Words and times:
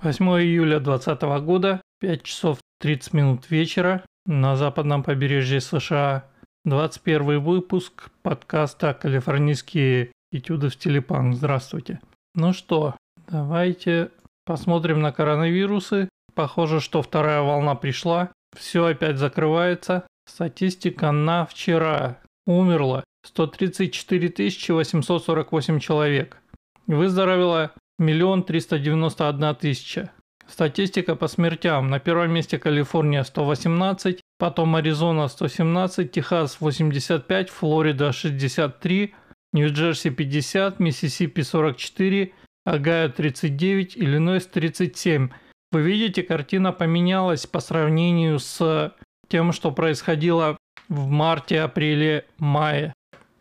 8 0.00 0.24
июля 0.42 0.78
2020 0.78 1.44
года, 1.44 1.82
5 1.98 2.22
часов 2.22 2.58
30 2.78 3.14
минут 3.14 3.50
вечера 3.50 4.04
на 4.26 4.54
западном 4.54 5.02
побережье 5.02 5.60
США. 5.60 6.24
21 6.64 7.40
выпуск 7.40 8.10
подкаста 8.22 8.94
«Калифорнийские 8.94 10.12
этюды 10.30 10.68
в 10.68 10.74
стиле 10.74 11.02
панк». 11.02 11.34
Здравствуйте. 11.34 11.98
Ну 12.36 12.52
что, 12.52 12.94
давайте 13.26 14.12
посмотрим 14.44 15.00
на 15.00 15.10
коронавирусы. 15.10 16.08
Похоже, 16.32 16.78
что 16.78 17.02
вторая 17.02 17.42
волна 17.42 17.74
пришла. 17.74 18.30
Все 18.56 18.84
опять 18.84 19.18
закрывается. 19.18 20.06
Статистика 20.26 21.10
на 21.10 21.44
вчера. 21.44 22.18
Умерло 22.46 23.02
134 23.26 24.48
848 24.68 25.80
человек. 25.80 26.40
Выздоровело 26.86 27.72
Миллион 27.98 28.44
триста 28.44 28.78
девяносто 28.78 29.28
одна 29.28 29.54
тысяча. 29.54 30.12
Статистика 30.46 31.16
по 31.16 31.26
смертям. 31.26 31.88
На 31.88 31.98
первом 31.98 32.30
месте 32.30 32.56
Калифорния 32.56 33.24
118, 33.24 34.20
потом 34.38 34.76
Аризона 34.76 35.26
117, 35.26 36.12
Техас 36.12 36.60
85, 36.60 37.50
Флорида 37.50 38.12
63, 38.12 39.14
Нью-Джерси 39.52 40.10
50, 40.10 40.78
Миссисипи 40.78 41.42
44, 41.42 42.32
Огайо 42.64 43.08
39, 43.08 43.96
Иллинойс 43.96 44.46
37. 44.46 45.30
Вы 45.72 45.82
видите, 45.82 46.22
картина 46.22 46.72
поменялась 46.72 47.46
по 47.46 47.58
сравнению 47.58 48.38
с 48.38 48.94
тем, 49.28 49.52
что 49.52 49.72
происходило 49.72 50.56
в 50.88 51.08
марте, 51.08 51.62
апреле, 51.62 52.26
мае. 52.38 52.94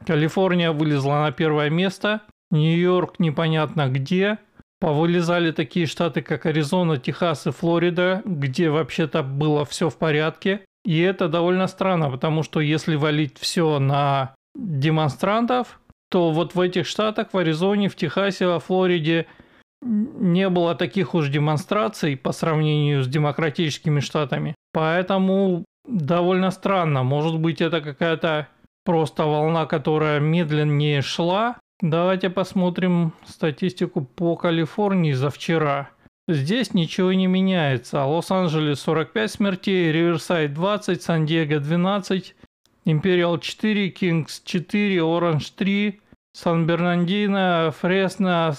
Калифорния 0.06 0.72
вылезла 0.72 1.22
на 1.22 1.32
первое 1.32 1.70
место, 1.70 2.24
Нью-Йорк 2.50 3.20
непонятно 3.20 3.88
где, 3.88 4.40
Повылезали 4.80 5.52
такие 5.52 5.88
штаты, 5.88 6.22
как 6.22 6.46
Аризона, 6.46 6.98
Техас 6.98 7.48
и 7.48 7.52
Флорида, 7.52 8.22
где 8.26 8.70
вообще-то 8.70 9.24
было 9.24 9.66
все 9.66 9.90
в 9.90 9.98
порядке. 9.98 10.62
И 10.86 11.00
это 11.02 11.28
довольно 11.28 11.68
странно, 11.68 12.10
потому 12.10 12.44
что 12.44 12.60
если 12.60 12.96
валить 12.96 13.38
все 13.40 13.80
на 13.80 14.36
демонстрантов, 14.56 15.80
то 16.10 16.32
вот 16.32 16.56
в 16.56 16.62
этих 16.62 16.86
штатах, 16.86 17.30
в 17.34 17.38
Аризоне, 17.38 17.90
в 17.90 17.96
Техасе, 17.96 18.48
во 18.48 18.60
Флориде 18.60 19.26
не 19.82 20.50
было 20.50 20.76
таких 20.76 21.14
уж 21.14 21.30
демонстраций 21.30 22.16
по 22.16 22.32
сравнению 22.32 23.04
с 23.04 23.08
демократическими 23.08 24.00
штатами. 24.00 24.56
Поэтому 24.74 25.66
довольно 25.88 26.52
странно. 26.52 27.04
Может 27.04 27.40
быть, 27.40 27.62
это 27.62 27.82
какая-то 27.82 28.48
просто 28.86 29.26
волна, 29.26 29.66
которая 29.66 30.20
медленнее 30.20 31.02
шла, 31.02 31.58
Давайте 31.82 32.32
посмотрим 32.32 33.14
статистику 33.24 34.02
по 34.02 34.36
Калифорнии 34.36 35.12
за 35.12 35.30
вчера. 35.30 35.92
Здесь 36.28 36.74
ничего 36.74 37.14
не 37.14 37.28
меняется. 37.28 38.04
Лос-Анджелес 38.04 38.80
45 38.80 39.32
смертей, 39.32 39.92
Риверсайд 39.92 40.56
20, 40.56 41.04
Сан-Диего 41.04 41.60
12, 41.60 42.36
Империал 42.86 43.38
4, 43.38 43.90
Кингс 43.92 44.42
4, 44.44 45.04
Оранж 45.04 45.52
3, 45.52 46.02
Сан-Бернандино, 46.34 47.72
Фресно, 47.80 48.56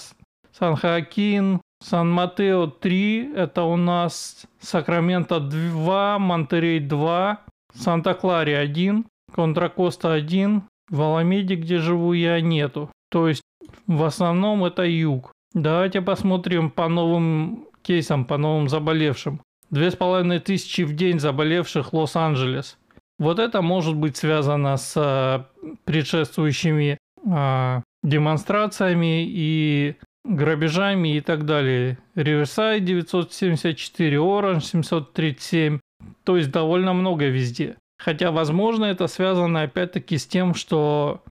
Сан-Хоакин, 0.57 1.61
Сан-Матео 1.83 2.67
3, 2.67 3.33
это 3.35 3.63
у 3.63 3.75
нас 3.75 4.45
Сакраменто 4.61 5.41
2, 5.41 6.19
Монтерей 6.19 6.79
2, 6.79 7.41
Санта-Кларе 7.73 8.57
1, 8.57 9.05
Контракоста 9.33 10.13
1, 10.13 10.63
в 10.89 11.01
Аламеде, 11.01 11.55
где 11.55 11.79
живу 11.79 12.13
я, 12.13 12.39
нету. 12.39 12.89
То 13.09 13.27
есть 13.27 13.41
в 13.87 14.03
основном 14.03 14.63
это 14.65 14.83
юг. 14.83 15.31
Давайте 15.53 16.01
посмотрим 16.01 16.69
по 16.69 16.87
новым 16.87 17.67
кейсам, 17.81 18.25
по 18.25 18.37
новым 18.37 18.69
заболевшим. 18.69 19.41
Две 19.71 19.91
с 19.91 19.95
половиной 19.95 20.39
тысячи 20.39 20.81
в 20.81 20.95
день 20.95 21.19
заболевших 21.19 21.93
Лос-Анджелес. 21.93 22.77
Вот 23.19 23.39
это 23.39 23.61
может 23.61 23.95
быть 23.95 24.17
связано 24.17 24.77
с 24.77 24.93
э, 24.95 25.43
предшествующими 25.83 26.97
э, 27.25 27.81
демонстрациями 28.03 29.25
и 29.27 29.95
грабежами 30.23 31.17
и 31.17 31.21
так 31.21 31.45
далее. 31.45 31.97
Риверсайд 32.15 32.85
974, 32.85 34.19
Оранж 34.19 34.65
737. 34.65 35.79
То 36.23 36.37
есть 36.37 36.51
довольно 36.51 36.93
много 36.93 37.27
везде. 37.27 37.75
Хотя, 37.99 38.31
возможно, 38.31 38.85
это 38.85 39.07
связано 39.07 39.63
опять-таки 39.63 40.17
с 40.17 40.25
тем, 40.25 40.53
что 40.53 41.23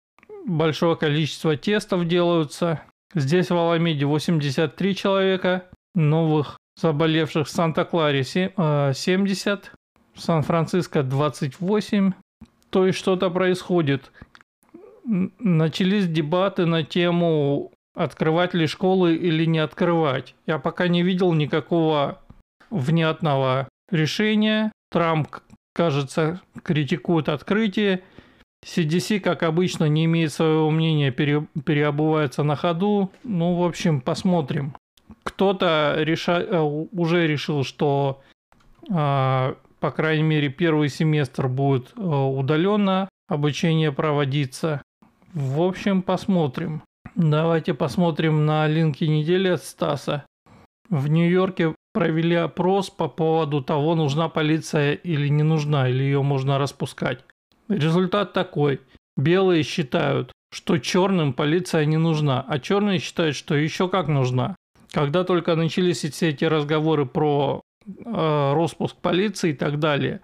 большое 0.49 0.97
количество 0.97 1.57
тестов 1.57 2.09
делаются. 2.09 2.83
Здесь 3.15 3.51
в 3.51 3.57
Аламеде 3.57 4.07
83 4.07 4.97
человека, 4.97 5.67
новых 5.95 6.59
заболевших 6.81 7.47
в 7.47 7.51
Санта-Кларе 7.51 8.25
70, 8.25 9.73
в 10.15 10.21
Сан-Франциско 10.21 11.03
28. 11.03 12.13
То 12.71 12.87
есть 12.87 12.99
что-то 12.99 13.31
происходит. 13.31 14.11
Начались 15.05 16.09
дебаты 16.09 16.67
на 16.67 16.83
тему 16.83 17.73
открывать 17.95 18.55
ли 18.55 18.67
школы 18.67 19.17
или 19.17 19.45
не 19.45 19.59
открывать. 19.59 20.35
Я 20.47 20.59
пока 20.59 20.89
не 20.89 21.03
видел 21.03 21.33
никакого 21.33 22.21
внятного 22.71 23.69
решения. 23.91 24.71
Трамп, 24.91 25.29
кажется, 25.75 26.41
критикует 26.63 27.29
открытие. 27.29 28.03
CDC, 28.65 29.21
как 29.21 29.43
обычно, 29.43 29.85
не 29.85 30.05
имеет 30.07 30.33
своего 30.33 30.71
мнения, 30.71 31.11
пере, 31.11 31.47
переобувается 31.65 32.43
на 32.43 32.57
ходу. 32.57 33.11
Ну, 33.25 33.55
в 33.55 33.65
общем, 33.65 34.01
посмотрим. 34.01 34.75
Кто-то 35.23 35.95
реша... 35.99 36.41
Э, 36.41 36.61
уже 36.61 37.27
решил, 37.27 37.65
что, 37.65 38.21
э, 38.91 39.55
по 39.81 39.91
крайней 39.91 40.25
мере, 40.25 40.49
первый 40.49 40.89
семестр 40.89 41.49
будет 41.49 41.93
э, 41.97 42.01
удаленно 42.01 43.09
обучение 43.29 43.93
проводиться. 43.93 44.83
В 45.33 45.63
общем, 45.63 46.03
посмотрим. 46.03 46.83
Давайте 47.15 47.75
посмотрим 47.75 48.47
на 48.47 48.67
линки 48.67 49.05
недели 49.05 49.49
от 49.49 49.63
Стаса. 49.63 50.25
В 50.89 51.09
Нью-Йорке 51.09 51.75
провели 51.93 52.35
опрос 52.35 52.91
по 52.91 53.09
поводу 53.09 53.63
того, 53.63 53.95
нужна 53.95 54.29
полиция 54.29 54.95
или 54.95 55.29
не 55.29 55.43
нужна, 55.43 55.89
или 55.89 56.03
ее 56.03 56.23
можно 56.23 56.59
распускать. 56.59 57.25
Результат 57.69 58.33
такой. 58.33 58.81
Белые 59.17 59.63
считают, 59.63 60.33
что 60.51 60.79
черным 60.79 61.33
полиция 61.33 61.85
не 61.85 61.97
нужна, 61.97 62.45
а 62.47 62.59
черные 62.59 62.99
считают, 62.99 63.37
что 63.37 63.55
еще 63.55 63.89
как 63.89 64.09
нужна. 64.09 64.57
Когда 64.93 65.25
только 65.25 65.55
начались 65.55 65.99
все 65.99 66.31
эти 66.31 66.45
разговоры 66.45 67.05
про 67.05 67.61
э, 67.87 68.53
распуск 68.55 68.97
полиции 68.97 69.51
и 69.51 69.55
так 69.55 69.79
далее, 69.79 70.21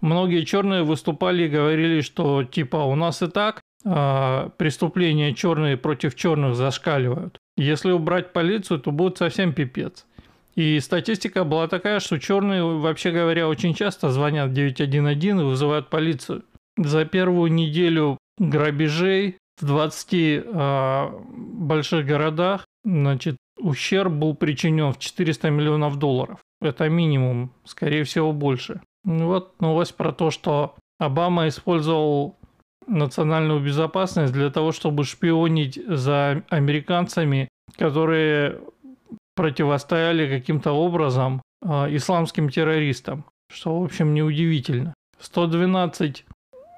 многие 0.00 0.44
черные 0.44 0.84
выступали 0.84 1.44
и 1.44 1.48
говорили, 1.48 2.00
что 2.00 2.44
типа 2.44 2.76
у 2.76 2.94
нас 2.94 3.20
и 3.22 3.26
так 3.26 3.60
э, 3.84 4.50
преступления 4.56 5.34
черные 5.34 5.76
против 5.76 6.14
черных 6.14 6.54
зашкаливают. 6.54 7.38
Если 7.58 7.90
убрать 7.90 8.32
полицию, 8.32 8.80
то 8.80 8.90
будет 8.90 9.18
совсем 9.18 9.52
пипец. 9.52 10.06
И 10.54 10.80
статистика 10.80 11.44
была 11.44 11.68
такая, 11.68 12.00
что 12.00 12.18
черные, 12.18 12.62
вообще 12.64 13.10
говоря, 13.10 13.46
очень 13.48 13.74
часто 13.74 14.10
звонят 14.10 14.54
911 14.54 15.22
и 15.22 15.44
вызывают 15.44 15.90
полицию. 15.90 16.44
За 16.76 17.04
первую 17.04 17.52
неделю 17.52 18.18
грабежей 18.38 19.38
в 19.60 19.66
20 19.66 20.12
э, 20.12 20.42
а, 20.52 21.18
больших 21.28 22.06
городах, 22.06 22.66
значит, 22.84 23.36
ущерб 23.58 24.12
был 24.12 24.34
причинен 24.34 24.92
в 24.92 24.98
400 24.98 25.50
миллионов 25.50 25.98
долларов. 25.98 26.40
Это 26.60 26.88
минимум, 26.88 27.52
скорее 27.64 28.04
всего, 28.04 28.32
больше. 28.32 28.80
Вот 29.04 29.60
новость 29.60 29.94
про 29.96 30.12
то, 30.12 30.30
что 30.30 30.74
Обама 30.98 31.48
использовал 31.48 32.36
национальную 32.86 33.60
безопасность 33.60 34.32
для 34.32 34.50
того, 34.50 34.72
чтобы 34.72 35.04
шпионить 35.04 35.80
за 35.86 36.42
американцами, 36.48 37.48
которые 37.76 38.60
противостояли 39.34 40.28
каким-то 40.28 40.72
образом 40.72 41.42
э, 41.62 41.96
исламским 41.96 42.48
террористам, 42.48 43.24
что, 43.52 43.80
в 43.80 43.84
общем, 43.84 44.14
неудивительно. 44.14 44.94
112 45.18 46.25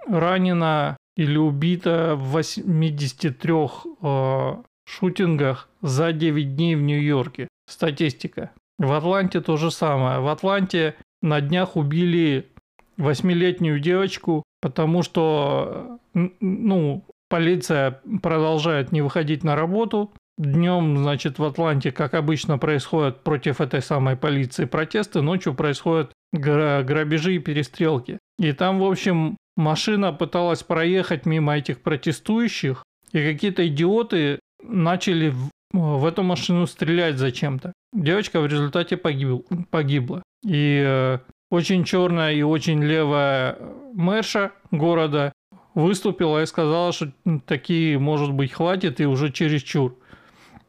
ранено 0.09 0.97
или 1.17 1.37
убито 1.37 2.15
в 2.17 2.33
83 2.33 3.55
э, 4.03 4.57
шутингах 4.87 5.69
за 5.83 6.13
9 6.13 6.57
дней 6.57 6.77
в 6.77 6.83
Нью-Йорке. 6.83 7.49
Статистика. 7.69 8.53
В 8.79 8.93
Атланте 8.93 9.41
то 9.41 9.57
же 9.57 9.71
самое. 9.71 10.21
В 10.21 10.29
Атланте 10.29 10.95
на 11.21 11.41
днях 11.41 11.77
убили 11.77 12.49
восьмилетнюю 12.97 13.81
девочку, 13.81 14.43
потому 14.61 15.03
что 15.03 15.99
ну, 16.15 17.05
полиция 17.29 18.01
продолжает 18.23 18.93
не 18.93 19.03
выходить 19.03 19.45
на 19.45 19.57
работу. 19.57 20.13
Днем, 20.37 20.97
значит, 20.99 21.41
в 21.41 21.45
Атланте, 21.45 21.91
как 21.91 22.15
обычно, 22.15 22.59
происходят 22.59 23.25
против 23.25 23.61
этой 23.61 23.83
самой 23.83 24.17
полиции 24.17 24.67
протесты, 24.67 25.21
ночью 25.21 25.55
происходят 25.55 26.13
грабежи 26.33 27.37
и 27.37 27.39
перестрелки. 27.41 28.19
И 28.39 28.53
там, 28.53 28.79
в 28.79 28.85
общем, 28.85 29.37
машина 29.59 30.13
пыталась 30.13 30.63
проехать 30.63 31.27
мимо 31.27 31.57
этих 31.57 31.83
протестующих, 31.83 32.85
и 33.13 33.23
какие-то 33.23 33.67
идиоты 33.67 34.39
начали 34.63 35.35
в 35.73 36.07
эту 36.07 36.23
машину 36.23 36.67
стрелять 36.67 37.19
зачем-то. 37.19 37.73
Девочка 37.93 38.41
в 38.41 38.47
результате 38.47 38.97
погиб, 38.97 39.47
погибла. 39.71 40.23
И 40.45 40.83
э, 40.87 41.19
очень 41.51 41.85
черная 41.85 42.33
и 42.33 42.43
очень 42.43 42.83
левая 42.83 43.59
мэрша 43.93 44.53
города 44.71 45.33
выступила 45.75 46.43
и 46.43 46.47
сказала, 46.47 46.93
что 46.93 47.13
такие, 47.47 47.99
может 47.99 48.33
быть, 48.33 48.53
хватит 48.53 49.01
и 49.01 49.07
уже 49.07 49.31
чересчур. 49.31 49.97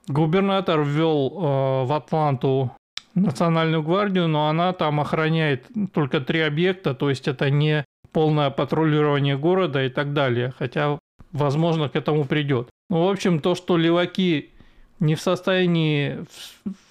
Губернатор 0.07 0.81
ввел 0.81 1.27
э, 1.29 1.85
в 1.85 1.93
Атланту 1.93 2.71
национальную 3.15 3.83
гвардию, 3.83 4.27
но 4.27 4.49
она 4.49 4.73
там 4.73 4.99
охраняет 4.99 5.67
только 5.93 6.19
три 6.19 6.41
объекта, 6.41 6.93
то 6.93 7.09
есть 7.09 7.27
это 7.27 7.49
не 7.49 7.85
полное 8.11 8.49
патрулирование 8.49 9.37
города 9.37 9.83
и 9.83 9.89
так 9.89 10.13
далее, 10.13 10.53
хотя, 10.57 10.99
возможно, 11.31 11.89
к 11.89 11.95
этому 11.95 12.25
придет. 12.25 12.69
Ну, 12.89 13.05
в 13.05 13.09
общем, 13.09 13.39
то, 13.39 13.55
что 13.55 13.77
леваки 13.77 14.51
не 14.99 15.15
в 15.15 15.21
состоянии 15.21 16.25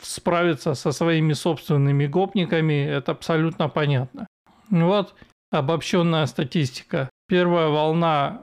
справиться 0.01 0.75
со 0.75 0.93
своими 0.93 1.33
собственными 1.35 2.07
гопниками, 2.07 2.87
это 2.87 3.13
абсолютно 3.13 3.69
понятно. 3.69 4.27
Вот 4.71 5.15
обобщенная 5.51 6.27
статистика. 6.27 7.11
Первая 7.29 7.69
волна 7.69 8.43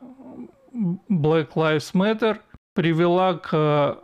Black 0.73 1.53
Lives 1.55 1.93
Matter 1.93 2.39
привела 2.73 3.35
к 3.35 3.97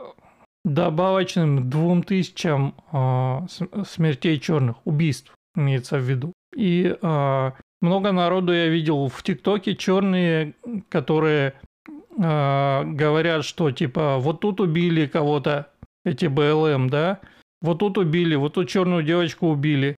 добавочным 0.63 1.69
двум 1.69 2.03
тысячам 2.03 2.75
э, 2.91 3.39
смертей 3.88 4.39
черных, 4.39 4.75
убийств 4.85 5.33
имеется 5.56 5.97
в 5.97 6.01
виду. 6.01 6.33
И 6.56 6.95
э, 7.01 7.51
много 7.81 8.12
народу 8.12 8.54
я 8.54 8.68
видел 8.68 9.07
в 9.07 9.24
ТикТоке 9.24 9.75
черные, 9.75 10.54
которые 10.89 11.54
э, 12.18 12.83
говорят, 12.86 13.44
что 13.44 13.72
типа 13.72 14.18
вот 14.19 14.39
тут 14.39 14.62
убили 14.62 15.07
кого-то, 15.07 15.72
эти 16.06 16.25
БЛМ, 16.25 16.89
да, 16.89 17.19
вот 17.62 17.80
тут 17.80 17.98
убили, 17.98 18.36
вот 18.36 18.54
тут 18.54 18.69
черную 18.69 19.04
девочку 19.04 19.48
убили. 19.48 19.95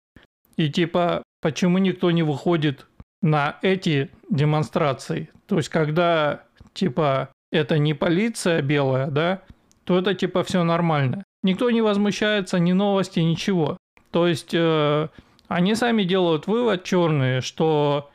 И 0.57 0.69
типа, 0.69 1.23
почему 1.41 1.79
никто 1.79 2.11
не 2.11 2.23
выходит 2.23 2.87
на 3.23 3.59
эти 3.63 4.11
демонстрации? 4.31 5.31
То 5.47 5.57
есть, 5.57 5.69
когда 5.69 6.45
типа 6.75 7.31
это 7.51 7.79
не 7.79 7.95
полиция 7.95 8.63
белая, 8.63 9.09
да, 9.09 9.43
то 9.85 9.99
это 9.99 10.15
типа 10.15 10.43
все 10.43 10.65
нормально. 10.65 11.25
Никто 11.43 11.71
не 11.71 11.83
возмущается, 11.83 12.59
ни 12.59 12.73
новости, 12.73 13.21
ничего. 13.21 13.77
То 14.11 14.27
есть 14.27 14.51
э, 14.53 15.09
они 15.49 15.75
сами 15.75 16.05
делают 16.05 16.47
вывод 16.47 16.85
черные, 16.85 17.41
что 17.41 18.11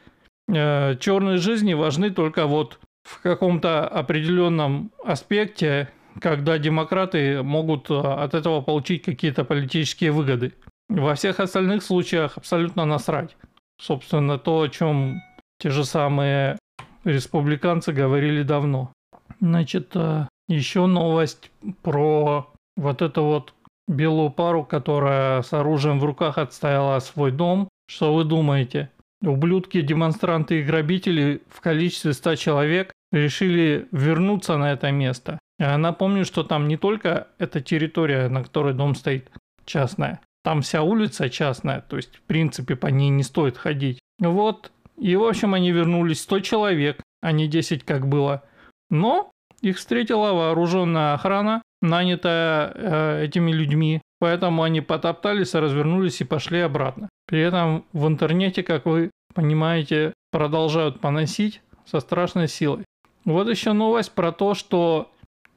э, 0.47 0.95
черные 0.99 1.37
жизни 1.37 1.73
важны 1.73 2.11
только 2.11 2.47
вот 2.47 2.79
в 3.03 3.21
каком-то 3.21 3.87
определенном 3.87 4.91
аспекте, 5.03 5.89
когда 6.19 6.57
демократы 6.57 7.41
могут 7.43 7.89
э, 7.89 7.95
от 7.95 8.33
этого 8.33 8.61
получить 8.61 9.03
какие-то 9.03 9.45
политические 9.45 10.11
выгоды. 10.11 10.53
Во 10.89 11.15
всех 11.15 11.39
остальных 11.39 11.83
случаях 11.83 12.37
абсолютно 12.37 12.85
насрать. 12.85 13.35
Собственно, 13.79 14.37
то, 14.37 14.61
о 14.61 14.67
чем 14.67 15.21
те 15.59 15.69
же 15.69 15.85
самые 15.85 16.57
республиканцы 17.03 17.93
говорили 17.93 18.43
давно. 18.43 18.91
Значит, 19.39 19.91
э, 19.95 20.27
еще 20.47 20.85
новость 20.85 21.51
про 21.81 22.51
вот 22.75 23.01
эту 23.01 23.23
вот 23.23 23.53
белую 23.87 24.29
пару, 24.31 24.63
которая 24.63 25.41
с 25.41 25.53
оружием 25.53 25.99
в 25.99 26.05
руках 26.05 26.37
отстояла 26.37 26.99
свой 26.99 27.31
дом. 27.31 27.69
Что 27.89 28.13
вы 28.13 28.23
думаете? 28.23 28.91
Ублюдки, 29.21 29.81
демонстранты 29.81 30.59
и 30.59 30.63
грабители 30.63 31.41
в 31.49 31.61
количестве 31.61 32.13
100 32.13 32.35
человек 32.35 32.91
решили 33.11 33.87
вернуться 33.91 34.57
на 34.57 34.73
это 34.73 34.91
место. 34.91 35.39
Напомню, 35.59 36.25
что 36.25 36.43
там 36.43 36.67
не 36.67 36.77
только 36.77 37.27
эта 37.39 37.61
территория, 37.61 38.27
на 38.29 38.43
которой 38.43 38.73
дом 38.73 38.93
стоит, 38.93 39.31
частная. 39.65 40.19
Там 40.43 40.61
вся 40.61 40.83
улица 40.83 41.29
частная, 41.29 41.81
то 41.81 41.95
есть, 41.97 42.15
в 42.15 42.21
принципе, 42.21 42.75
по 42.75 42.87
ней 42.87 43.09
не 43.09 43.23
стоит 43.23 43.57
ходить. 43.57 43.99
Вот, 44.19 44.71
и, 44.97 45.15
в 45.15 45.23
общем, 45.23 45.53
они 45.53 45.71
вернулись 45.71 46.21
100 46.21 46.39
человек, 46.41 47.01
а 47.21 47.31
не 47.31 47.47
10, 47.47 47.83
как 47.83 48.07
было. 48.07 48.43
Но 48.89 49.31
их 49.61 49.77
встретила 49.77 50.33
вооруженная 50.33 51.15
охрана, 51.15 51.61
нанятая 51.81 52.71
э, 52.73 53.25
этими 53.25 53.51
людьми, 53.51 54.01
поэтому 54.19 54.63
они 54.63 54.81
потоптались, 54.81 55.53
развернулись 55.53 56.21
и 56.21 56.25
пошли 56.25 56.59
обратно. 56.59 57.09
При 57.27 57.39
этом 57.39 57.85
в 57.93 58.07
интернете, 58.07 58.63
как 58.63 58.85
вы 58.85 59.11
понимаете, 59.33 60.13
продолжают 60.31 60.99
поносить 60.99 61.61
со 61.85 61.99
страшной 61.99 62.47
силой. 62.47 62.85
Вот 63.25 63.49
еще 63.49 63.73
новость 63.73 64.13
про 64.13 64.31
то, 64.31 64.53
что 64.53 65.11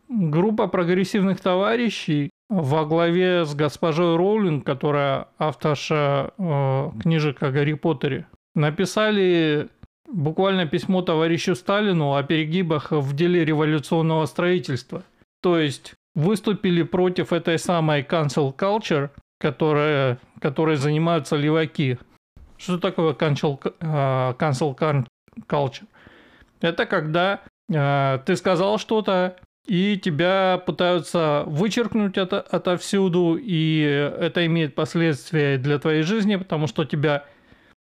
группа 0.09 0.67
прогрессивных 0.67 1.41
товарищей 1.41 2.31
во 2.49 2.85
главе 2.85 3.45
с 3.45 3.55
госпожой 3.55 4.17
Роулинг, 4.17 4.67
которая 4.67 5.29
авторша 5.39 6.33
э, 6.37 6.91
книжек 7.01 7.43
о 7.43 7.51
Гарри 7.53 7.75
Поттере, 7.75 8.27
написали 8.57 9.69
буквально 10.09 10.67
письмо 10.67 11.03
товарищу 11.03 11.55
Сталину 11.55 12.15
о 12.15 12.23
перегибах 12.25 12.91
в 12.91 13.15
деле 13.15 13.45
революционного 13.45 14.27
строительства. 14.27 15.05
То 15.41 15.59
есть 15.59 15.95
выступили 16.15 16.83
против 16.83 17.33
этой 17.33 17.59
самой 17.59 18.03
cancel 18.03 18.55
culture, 18.55 19.11
которая, 19.39 20.19
которой 20.41 20.77
занимаются 20.77 21.37
леваки. 21.37 21.99
Что 22.57 22.79
такое 22.79 23.15
cancel, 23.15 23.61
uh, 23.81 24.37
cancel 24.37 24.77
culture? 25.49 25.87
Это 26.61 26.85
когда 26.87 27.41
uh, 27.71 28.23
ты 28.25 28.37
сказал 28.37 28.79
что-то, 28.79 29.37
и 29.67 29.99
тебя 29.99 30.63
пытаются 30.67 31.45
вычеркнуть 31.47 32.19
это 32.19 32.41
отовсюду, 32.41 33.39
и 33.41 33.81
это 33.81 34.45
имеет 34.47 34.75
последствия 34.75 35.59
для 35.59 35.79
твоей 35.79 36.03
жизни, 36.03 36.37
потому 36.37 36.67
что 36.67 36.85
тебя 36.85 37.25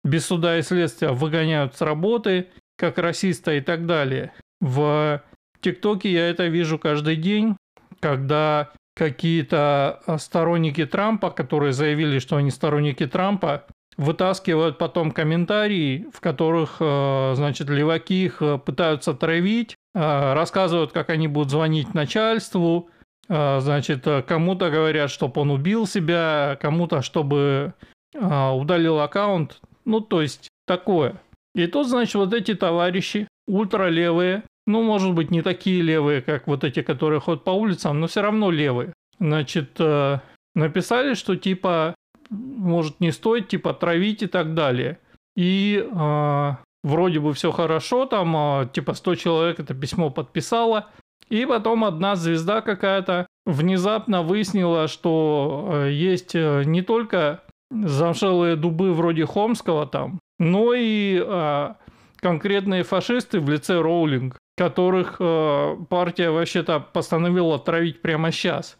без 0.03 0.25
суда 0.25 0.57
и 0.57 0.61
следствия 0.61 1.09
выгоняют 1.09 1.75
с 1.75 1.81
работы, 1.81 2.47
как 2.77 2.97
расиста 2.97 3.53
и 3.53 3.61
так 3.61 3.85
далее. 3.85 4.31
В 4.59 5.23
ТикТоке 5.61 6.11
я 6.11 6.29
это 6.29 6.47
вижу 6.47 6.77
каждый 6.77 7.15
день, 7.15 7.55
когда 8.01 8.71
какие-то 8.95 10.01
сторонники 10.17 10.85
Трампа, 10.85 11.31
которые 11.31 11.71
заявили, 11.71 12.19
что 12.19 12.35
они 12.35 12.51
сторонники 12.51 13.07
Трампа, 13.07 13.65
вытаскивают 13.95 14.77
потом 14.77 15.11
комментарии, 15.11 16.07
в 16.13 16.19
которых, 16.19 16.77
э, 16.79 17.33
значит, 17.35 17.69
леваки 17.69 18.25
их 18.25 18.41
э, 18.41 18.57
пытаются 18.57 19.13
травить, 19.13 19.75
рассказывают, 19.93 20.93
как 20.93 21.09
они 21.09 21.27
будут 21.27 21.51
звонить 21.51 21.93
начальству, 21.93 22.89
значит, 23.27 24.07
кому-то 24.25 24.69
говорят, 24.69 25.11
чтобы 25.11 25.41
он 25.41 25.51
убил 25.51 25.85
себя, 25.85 26.57
кому-то, 26.61 27.01
чтобы 27.01 27.73
удалил 28.13 29.01
аккаунт. 29.01 29.59
Ну, 29.83 29.99
то 29.99 30.21
есть 30.21 30.47
такое. 30.65 31.15
И 31.55 31.67
тут, 31.67 31.89
значит, 31.89 32.15
вот 32.15 32.33
эти 32.33 32.53
товарищи, 32.55 33.27
ультралевые, 33.47 34.43
ну, 34.67 34.83
может 34.83 35.13
быть, 35.13 35.31
не 35.31 35.41
такие 35.41 35.81
левые, 35.81 36.21
как 36.21 36.47
вот 36.47 36.63
эти, 36.63 36.81
которые 36.81 37.19
ходят 37.19 37.43
по 37.43 37.51
улицам, 37.51 37.99
но 37.99 38.07
все 38.07 38.21
равно 38.21 38.51
левые. 38.51 38.93
Значит, 39.19 39.71
э, 39.79 40.19
написали, 40.55 41.13
что 41.13 41.35
типа, 41.35 41.95
может, 42.29 42.99
не 42.99 43.11
стоит, 43.11 43.47
типа, 43.47 43.73
травить 43.73 44.23
и 44.23 44.27
так 44.27 44.53
далее. 44.53 44.99
И 45.35 45.83
э, 45.83 46.49
вроде 46.83 47.19
бы 47.19 47.33
все 47.33 47.51
хорошо, 47.51 48.05
там, 48.05 48.35
э, 48.35 48.69
типа, 48.71 48.93
100 48.93 49.15
человек 49.15 49.59
это 49.59 49.73
письмо 49.73 50.09
подписало. 50.09 50.87
И 51.29 51.45
потом 51.45 51.85
одна 51.85 52.15
звезда 52.15 52.61
какая-то 52.61 53.27
внезапно 53.45 54.21
выяснила, 54.21 54.87
что 54.87 55.69
э, 55.71 55.91
есть 55.91 56.35
э, 56.35 56.63
не 56.65 56.81
только 56.81 57.43
замшелые 57.71 58.55
дубы 58.55 58.93
вроде 58.93 59.25
Хомского 59.25 59.87
там, 59.87 60.19
но 60.39 60.73
и 60.73 61.23
э, 61.25 61.73
конкретные 62.17 62.83
фашисты 62.83 63.39
в 63.39 63.49
лице 63.49 63.79
Роулинг, 63.79 64.37
которых 64.61 65.15
э, 65.19 65.75
партия 65.89 66.29
вообще-то 66.29 66.79
постановила 66.79 67.57
травить 67.57 67.99
прямо 67.99 68.31
сейчас. 68.31 68.77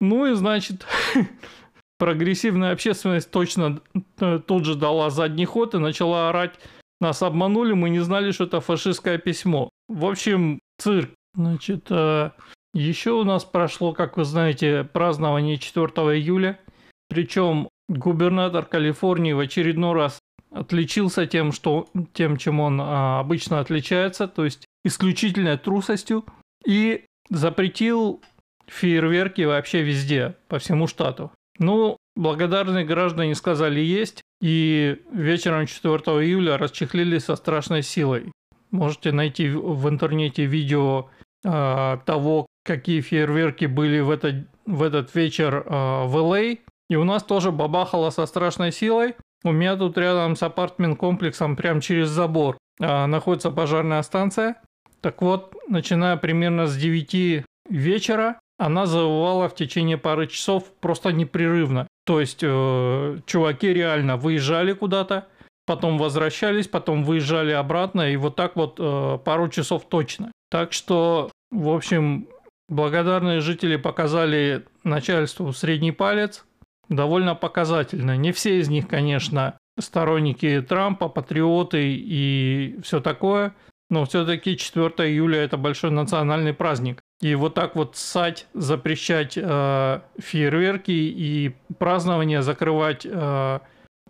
Ну 0.00 0.26
и 0.26 0.34
значит, 0.34 0.86
прогрессивная 1.98 2.70
общественность 2.70 3.32
точно 3.32 3.80
э, 4.20 4.38
тут 4.46 4.64
же 4.64 4.76
дала 4.76 5.10
задний 5.10 5.46
ход 5.46 5.74
и 5.74 5.78
начала 5.78 6.28
орать 6.28 6.60
нас 7.00 7.22
обманули, 7.22 7.72
мы 7.72 7.90
не 7.90 7.98
знали, 7.98 8.30
что 8.30 8.44
это 8.44 8.60
фашистское 8.60 9.18
письмо. 9.18 9.68
В 9.88 10.06
общем, 10.06 10.60
цирк. 10.78 11.10
Значит, 11.34 11.86
э, 11.90 12.30
еще 12.72 13.10
у 13.10 13.24
нас 13.24 13.44
прошло, 13.44 13.92
как 13.92 14.16
вы 14.16 14.24
знаете, 14.24 14.84
празднование 14.84 15.58
4 15.58 15.86
июля. 16.16 16.60
Причем 17.08 17.68
губернатор 17.88 18.64
Калифорнии 18.64 19.32
в 19.32 19.40
очередной 19.40 19.92
раз 19.94 20.20
отличился 20.52 21.26
тем, 21.26 21.50
что, 21.50 21.88
тем 22.12 22.36
чем 22.36 22.60
он 22.60 22.80
а, 22.80 23.18
обычно 23.18 23.58
отличается, 23.58 24.28
то 24.28 24.44
есть 24.44 24.66
исключительной 24.84 25.58
трусостью, 25.58 26.24
и 26.66 27.04
запретил 27.28 28.22
фейерверки 28.66 29.42
вообще 29.42 29.82
везде, 29.82 30.36
по 30.48 30.58
всему 30.58 30.86
штату. 30.86 31.32
Ну, 31.58 31.96
благодарные 32.16 32.84
граждане 32.84 33.34
сказали 33.34 33.80
есть, 33.80 34.22
и 34.40 35.02
вечером 35.12 35.66
4 35.66 35.92
июля 36.24 36.56
расчехлили 36.56 37.18
со 37.18 37.36
страшной 37.36 37.82
силой. 37.82 38.32
Можете 38.70 39.12
найти 39.12 39.48
в 39.50 39.88
интернете 39.88 40.44
видео 40.44 41.10
э, 41.44 41.98
того, 42.06 42.46
какие 42.64 43.00
фейерверки 43.00 43.64
были 43.66 44.00
в 44.00 44.10
этот, 44.10 44.46
в 44.64 44.82
этот 44.82 45.14
вечер 45.14 45.64
э, 45.66 46.04
в 46.06 46.16
Л.А. 46.16 46.56
И 46.88 46.96
у 46.96 47.04
нас 47.04 47.22
тоже 47.22 47.50
бабахало 47.50 48.10
со 48.10 48.26
страшной 48.26 48.72
силой. 48.72 49.16
У 49.44 49.52
меня 49.52 49.76
тут 49.76 49.98
рядом 49.98 50.36
с 50.36 50.42
апартмент-комплексом, 50.42 51.56
прям 51.56 51.80
через 51.80 52.08
забор, 52.08 52.58
э, 52.80 53.06
находится 53.06 53.50
пожарная 53.50 54.02
станция. 54.02 54.56
Так 55.00 55.22
вот, 55.22 55.54
начиная 55.68 56.16
примерно 56.16 56.66
с 56.66 56.76
9 56.76 57.44
вечера, 57.68 58.38
она 58.58 58.84
завывала 58.86 59.48
в 59.48 59.54
течение 59.54 59.96
пары 59.96 60.26
часов 60.26 60.64
просто 60.80 61.12
непрерывно. 61.12 61.86
То 62.04 62.20
есть 62.20 62.40
э, 62.42 63.18
чуваки 63.24 63.72
реально 63.72 64.16
выезжали 64.16 64.72
куда-то, 64.72 65.28
потом 65.66 65.96
возвращались, 65.96 66.68
потом 66.68 67.04
выезжали 67.04 67.52
обратно, 67.52 68.12
и 68.12 68.16
вот 68.16 68.36
так 68.36 68.56
вот 68.56 68.76
э, 68.78 69.18
пару 69.24 69.48
часов 69.48 69.88
точно. 69.88 70.32
Так 70.50 70.72
что, 70.72 71.30
в 71.50 71.68
общем, 71.70 72.28
благодарные 72.68 73.40
жители 73.40 73.76
показали 73.76 74.66
начальству 74.84 75.52
средний 75.52 75.92
палец, 75.92 76.44
довольно 76.88 77.34
показательно. 77.34 78.16
Не 78.16 78.32
все 78.32 78.58
из 78.58 78.68
них, 78.68 78.88
конечно, 78.88 79.56
сторонники 79.78 80.60
Трампа, 80.60 81.08
патриоты 81.08 81.94
и 81.96 82.78
все 82.82 83.00
такое, 83.00 83.54
но 83.90 84.04
все-таки 84.06 84.56
4 84.56 84.88
июля 85.10 85.40
это 85.40 85.56
большой 85.56 85.90
национальный 85.90 86.54
праздник. 86.54 87.00
И 87.20 87.34
вот 87.34 87.54
так 87.54 87.76
вот 87.76 87.96
ссать, 87.96 88.46
запрещать 88.54 89.36
э, 89.36 90.00
фейерверки 90.18 90.90
и 90.90 91.54
празднования, 91.78 92.40
закрывать 92.40 93.04
э, 93.04 93.58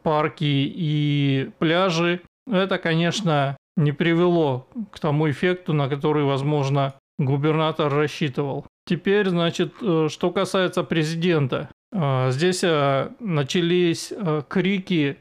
парки 0.03 0.45
и 0.45 1.51
пляжи, 1.59 2.21
это, 2.47 2.79
конечно, 2.79 3.57
не 3.77 3.93
привело 3.93 4.69
к 4.93 5.01
тому 5.01 5.29
эффекту, 5.31 5.73
на 5.73 5.89
который, 5.89 6.25
возможно, 6.25 6.95
губернатор 7.19 7.93
рассчитывал. 7.93 8.67
Теперь, 8.87 9.29
значит, 9.29 9.75
э, 9.83 10.09
что 10.11 10.31
касается 10.31 10.83
президента. 10.83 11.69
Э, 11.93 12.31
здесь 12.31 12.65
э, 12.65 13.11
начались 13.21 14.13
крики 14.49 15.17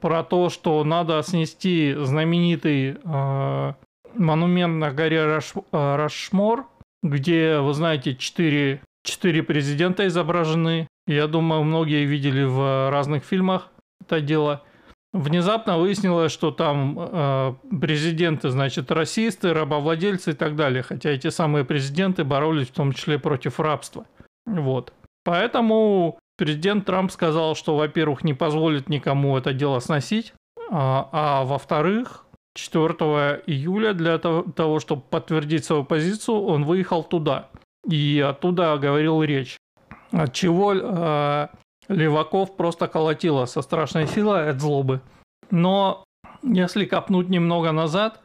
про 0.00 0.22
то, 0.22 0.48
что 0.48 0.82
надо 0.84 1.22
снести 1.22 1.94
знаменитый 1.98 2.98
монумент 4.14 4.78
на 4.78 4.90
горе 4.90 5.24
Раш, 5.24 5.54
Рашмор, 5.72 6.66
где, 7.02 7.58
вы 7.58 7.74
знаете, 7.74 8.14
четыре, 8.14 8.82
четыре 9.04 9.42
президента 9.42 10.06
изображены. 10.06 10.88
Я 11.06 11.26
думаю, 11.26 11.62
многие 11.64 12.04
видели 12.04 12.44
в 12.44 12.90
разных 12.90 13.24
фильмах 13.24 13.70
это 14.00 14.20
дело. 14.20 14.62
Внезапно 15.12 15.78
выяснилось, 15.78 16.32
что 16.32 16.52
там 16.52 16.96
э, 16.98 17.54
президенты, 17.80 18.48
значит, 18.48 18.90
расисты, 18.90 19.52
рабовладельцы 19.52 20.30
и 20.30 20.34
так 20.34 20.56
далее. 20.56 20.82
Хотя 20.82 21.10
эти 21.10 21.28
самые 21.28 21.64
президенты 21.64 22.24
боролись 22.24 22.68
в 22.68 22.72
том 22.72 22.92
числе 22.92 23.18
против 23.18 23.60
рабства. 23.60 24.06
Вот. 24.46 24.94
Поэтому 25.24 26.18
президент 26.38 26.86
Трамп 26.86 27.10
сказал, 27.10 27.54
что, 27.54 27.76
во-первых, 27.76 28.24
не 28.24 28.32
позволит 28.32 28.88
никому 28.88 29.36
это 29.36 29.52
дело 29.52 29.80
сносить, 29.80 30.32
а, 30.70 31.08
а 31.12 31.44
во-вторых, 31.44 32.24
4 32.54 32.88
июля 33.46 33.94
для 33.94 34.18
того, 34.18 34.80
чтобы 34.80 35.02
подтвердить 35.02 35.64
свою 35.64 35.84
позицию, 35.84 36.42
он 36.42 36.64
выехал 36.64 37.02
туда. 37.02 37.48
И 37.88 38.24
оттуда 38.26 38.76
говорил 38.76 39.22
речь. 39.22 39.56
От 40.12 40.32
чего 40.34 40.74
э, 40.74 41.48
Леваков 41.88 42.56
просто 42.56 42.86
колотило 42.86 43.46
со 43.46 43.62
страшной 43.62 44.06
силой 44.06 44.50
от 44.50 44.60
злобы. 44.60 45.00
Но 45.50 46.04
если 46.42 46.84
копнуть 46.84 47.28
немного 47.28 47.72
назад, 47.72 48.20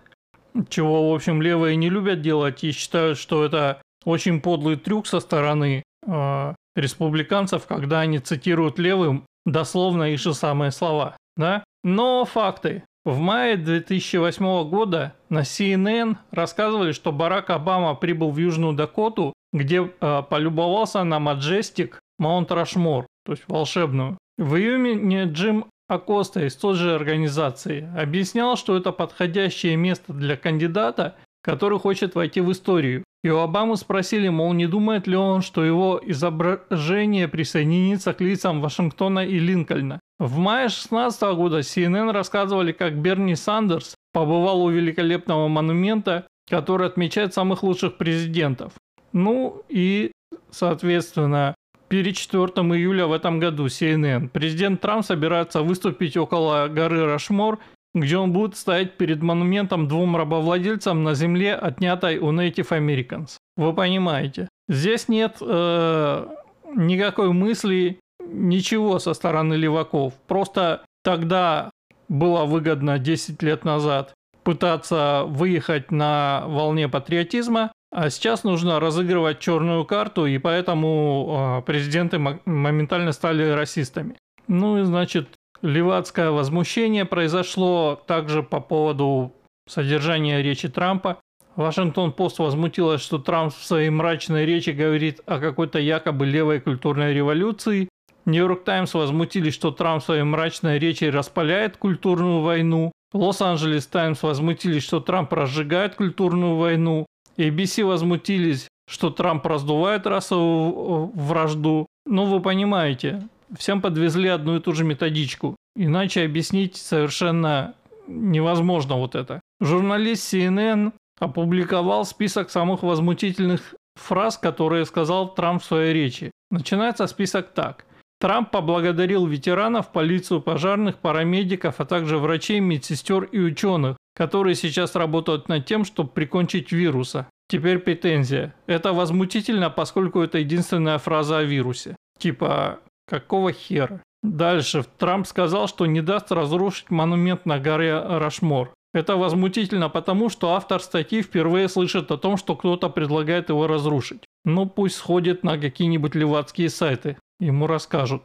чего, 0.70 1.12
в 1.12 1.16
общем, 1.16 1.42
левые 1.42 1.76
не 1.76 1.90
любят 1.90 2.22
делать 2.22 2.64
и 2.64 2.72
считают, 2.72 3.18
что 3.18 3.44
это 3.44 3.82
очень 4.06 4.42
подлый 4.42 4.76
трюк 4.76 5.08
со 5.08 5.20
стороны 5.20 5.84
э, 6.06 6.54
республиканцев, 6.76 7.66
когда 7.66 8.02
они 8.02 8.20
цитируют 8.20 8.80
левым 8.80 9.26
дословно 9.46 10.12
их 10.12 10.20
же 10.20 10.34
самые 10.34 10.72
слова. 10.72 11.16
Да? 11.36 11.64
Но 11.84 12.26
факты. 12.26 12.84
В 13.08 13.20
мае 13.20 13.56
2008 13.56 14.68
года 14.68 15.14
на 15.30 15.44
CNN 15.44 16.18
рассказывали, 16.30 16.92
что 16.92 17.14
Барак 17.14 17.52
Обама 17.52 17.96
прибыл 17.96 18.32
в 18.32 18.38
Южную 18.38 18.74
Дакоту, 18.74 19.32
где 19.54 19.90
э, 20.02 20.24
полюбовался 20.30 21.06
на 21.06 21.18
Маджестик 21.18 22.02
Маунт 22.20 22.52
Рашмор, 22.52 23.08
то 23.24 23.32
есть 23.32 23.46
волшебную. 23.48 24.18
В 24.38 24.58
июне 24.58 25.24
Джим 25.24 25.68
Акоста 25.88 26.46
из 26.46 26.58
той 26.58 26.76
же 26.76 26.96
организации 26.96 27.90
объяснял, 27.98 28.58
что 28.58 28.76
это 28.76 28.92
подходящее 28.92 29.78
место 29.78 30.12
для 30.12 30.36
кандидата, 30.36 31.16
который 31.42 31.80
хочет 31.80 32.14
войти 32.14 32.42
в 32.42 32.52
историю. 32.52 33.06
И 33.24 33.30
у 33.30 33.38
Обамы 33.38 33.78
спросили, 33.78 34.28
мол, 34.28 34.52
не 34.52 34.68
думает 34.68 35.08
ли 35.08 35.16
он, 35.16 35.44
что 35.44 35.64
его 35.64 36.02
изображение 36.04 37.30
присоединится 37.30 38.14
к 38.14 38.20
лицам 38.20 38.60
Вашингтона 38.60 39.26
и 39.26 39.40
Линкольна. 39.40 40.02
В 40.20 40.38
мае 40.38 40.68
2016 40.68 41.22
года 41.36 41.60
CNN 41.60 42.12
рассказывали, 42.12 42.72
как 42.72 42.96
Берни 42.96 43.36
Сандерс 43.36 43.96
побывал 44.14 44.64
у 44.64 44.70
великолепного 44.70 45.48
монумента, 45.48 46.28
который 46.50 46.88
отмечает 46.88 47.34
самых 47.34 47.64
лучших 47.64 47.98
президентов. 47.98 48.74
Ну 49.14 49.64
и, 49.70 50.12
соответственно, 50.50 51.54
перед 51.88 52.16
4 52.16 52.44
июля 52.46 53.06
в 53.06 53.14
этом 53.14 53.40
году 53.40 53.68
CNN 53.68 54.30
президент 54.30 54.82
Трамп 54.82 55.06
собирается 55.06 55.62
выступить 55.62 56.18
около 56.18 56.68
горы 56.68 57.06
Рашмор 57.06 57.60
где 58.00 58.18
он 58.18 58.32
будет 58.32 58.56
стоять 58.56 58.98
перед 58.98 59.22
монументом 59.22 59.88
двум 59.88 60.16
рабовладельцам 60.16 61.04
на 61.04 61.14
земле, 61.14 61.56
отнятой 61.56 62.18
у 62.18 62.32
Native 62.32 62.70
Americans. 62.70 63.38
Вы 63.56 63.74
понимаете. 63.74 64.48
Здесь 64.68 65.08
нет 65.08 65.38
э, 65.42 66.28
никакой 66.76 67.32
мысли, 67.34 68.00
ничего 68.26 69.00
со 69.00 69.14
стороны 69.14 69.56
леваков. 69.56 70.14
Просто 70.28 70.84
тогда 71.04 71.70
было 72.10 72.46
выгодно 72.46 73.00
10 73.00 73.42
лет 73.44 73.66
назад 73.66 74.14
пытаться 74.44 75.24
выехать 75.28 75.92
на 75.92 76.46
волне 76.48 76.88
патриотизма, 76.88 77.72
а 77.92 78.10
сейчас 78.10 78.44
нужно 78.44 78.80
разыгрывать 78.80 79.40
черную 79.40 79.84
карту, 79.86 80.26
и 80.26 80.38
поэтому 80.38 81.60
э, 81.60 81.66
президенты 81.66 82.18
моментально 82.18 83.12
стали 83.12 83.50
расистами. 83.50 84.16
Ну 84.48 84.80
и 84.80 84.84
значит, 84.84 85.38
Левацкое 85.62 86.30
возмущение 86.32 87.06
произошло 87.06 88.02
также 88.08 88.44
по 88.44 88.60
поводу 88.60 89.34
содержания 89.68 90.42
речи 90.42 90.70
Трампа. 90.70 91.20
Вашингтон-Пост 91.56 92.38
возмутилась, 92.38 93.02
что 93.02 93.18
Трамп 93.18 93.54
в 93.54 93.64
своей 93.64 93.90
мрачной 93.90 94.46
речи 94.46 94.70
говорит 94.70 95.22
о 95.26 95.40
какой-то 95.40 95.80
якобы 95.80 96.28
левой 96.28 96.60
культурной 96.60 97.14
революции. 97.14 97.90
Нью-Йорк 98.28 98.66
Таймс 98.66 98.94
возмутились, 98.94 99.54
что 99.54 99.72
Трамп 99.72 100.04
своей 100.04 100.24
мрачной 100.24 100.80
речи 100.80 101.06
распаляет 101.06 101.78
культурную 101.78 102.42
войну. 102.42 102.92
Лос-Анджелес 103.14 103.88
Таймс 103.88 104.22
возмутились, 104.22 104.84
что 104.84 105.00
Трамп 105.00 105.32
разжигает 105.32 105.96
культурную 105.96 106.58
войну. 106.58 107.06
ABC 107.38 107.86
возмутились, 107.86 108.68
что 108.90 109.12
Трамп 109.12 109.46
раздувает 109.46 110.06
расовую 110.06 111.12
вражду. 111.16 111.88
Ну, 112.06 112.26
вы 112.26 112.42
понимаете, 112.42 113.24
всем 113.58 113.82
подвезли 113.82 114.28
одну 114.28 114.58
и 114.58 114.60
ту 114.60 114.74
же 114.74 114.84
методичку. 114.84 115.56
Иначе 115.78 116.26
объяснить 116.26 116.76
совершенно 116.76 117.76
невозможно 118.08 118.96
вот 118.96 119.16
это. 119.16 119.40
Журналист 119.62 120.34
CNN 120.34 120.92
опубликовал 121.18 122.04
список 122.04 122.50
самых 122.50 122.84
возмутительных 122.84 123.74
фраз, 123.96 124.38
которые 124.38 124.86
сказал 124.86 125.34
Трамп 125.34 125.62
в 125.62 125.66
своей 125.66 125.94
речи. 125.94 126.32
Начинается 126.52 127.08
список 127.08 127.54
так. 127.54 127.87
Трамп 128.20 128.50
поблагодарил 128.52 129.26
ветеранов, 129.26 129.92
полицию, 129.92 130.42
пожарных, 130.42 130.98
парамедиков, 130.98 131.80
а 131.80 131.86
также 131.86 132.18
врачей, 132.18 132.60
медсестер 132.60 133.24
и 133.26 133.40
ученых, 133.40 133.98
которые 134.16 134.56
сейчас 134.56 134.96
работают 134.96 135.50
над 135.50 135.66
тем, 135.66 135.86
чтобы 135.86 136.10
прикончить 136.10 136.72
вируса. 136.72 137.28
Теперь 137.50 137.80
претензия. 137.80 138.56
Это 138.66 138.92
возмутительно, 138.94 139.70
поскольку 139.70 140.22
это 140.22 140.40
единственная 140.40 140.98
фраза 140.98 141.38
о 141.40 141.44
вирусе. 141.44 141.96
Типа, 142.18 142.80
Какого 143.08 143.54
хера? 143.54 144.02
Дальше. 144.22 144.84
Трамп 144.98 145.26
сказал, 145.28 145.68
что 145.68 145.86
не 145.86 146.02
даст 146.02 146.32
разрушить 146.32 146.90
монумент 146.90 147.46
на 147.46 147.58
горе 147.60 147.98
Рашмор. 147.98 148.74
Это 148.94 149.16
возмутительно 149.16 149.90
потому, 149.90 150.30
что 150.30 150.54
автор 150.54 150.82
статьи 150.82 151.22
впервые 151.22 151.70
слышит 151.70 152.12
о 152.12 152.18
том, 152.18 152.36
что 152.36 152.56
кто-то 152.56 152.90
предлагает 152.90 153.50
его 153.50 153.68
разрушить. 153.68 154.26
Ну 154.44 154.66
пусть 154.66 154.96
сходит 154.96 155.44
на 155.44 155.58
какие-нибудь 155.58 156.16
левацкие 156.16 156.70
сайты, 156.70 157.18
ему 157.40 157.68
расскажут. 157.68 158.24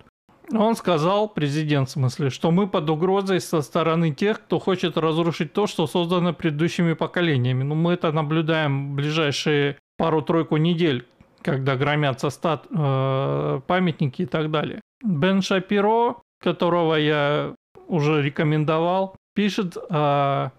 Он 0.52 0.74
сказал, 0.76 1.28
президент 1.28 1.88
в 1.88 1.92
смысле, 1.92 2.30
что 2.30 2.50
мы 2.50 2.66
под 2.66 2.90
угрозой 2.90 3.40
со 3.40 3.62
стороны 3.62 4.12
тех, 4.12 4.42
кто 4.42 4.58
хочет 4.58 4.98
разрушить 4.98 5.52
то, 5.52 5.66
что 5.66 5.86
создано 5.86 6.34
предыдущими 6.34 6.94
поколениями. 6.94 7.62
Ну 7.62 7.74
мы 7.74 7.92
это 7.92 8.12
наблюдаем 8.12 8.92
в 8.92 8.96
ближайшие 8.96 9.78
пару-тройку 9.96 10.56
недель, 10.56 11.06
когда 11.42 11.76
громятся 11.76 12.30
стат, 12.30 12.66
э, 12.70 13.60
памятники 13.66 14.22
и 14.22 14.26
так 14.26 14.50
далее. 14.50 14.80
Бен 15.02 15.42
Шапиро, 15.42 16.16
которого 16.40 16.96
я 16.96 17.54
уже 17.86 18.22
рекомендовал, 18.22 19.16
пишет 19.34 19.76
э, 19.76 20.50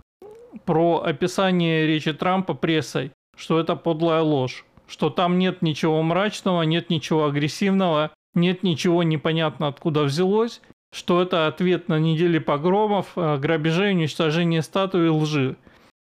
про 0.65 1.03
описание 1.03 1.85
речи 1.85 2.13
Трампа 2.13 2.53
прессой, 2.53 3.11
что 3.37 3.59
это 3.59 3.75
подлая 3.75 4.21
ложь, 4.21 4.65
что 4.87 5.09
там 5.09 5.37
нет 5.37 5.61
ничего 5.61 6.01
мрачного, 6.01 6.63
нет 6.63 6.89
ничего 6.89 7.25
агрессивного, 7.25 8.11
нет 8.35 8.63
ничего 8.63 9.03
непонятно 9.03 9.67
откуда 9.67 10.03
взялось, 10.03 10.61
что 10.93 11.21
это 11.21 11.47
ответ 11.47 11.89
на 11.89 11.99
недели 11.99 12.39
погромов, 12.39 13.13
э, 13.15 13.37
грабежей, 13.37 13.91
уничтожения 13.91 14.61
статуи 14.61 15.07
и 15.07 15.09
лжи. 15.09 15.55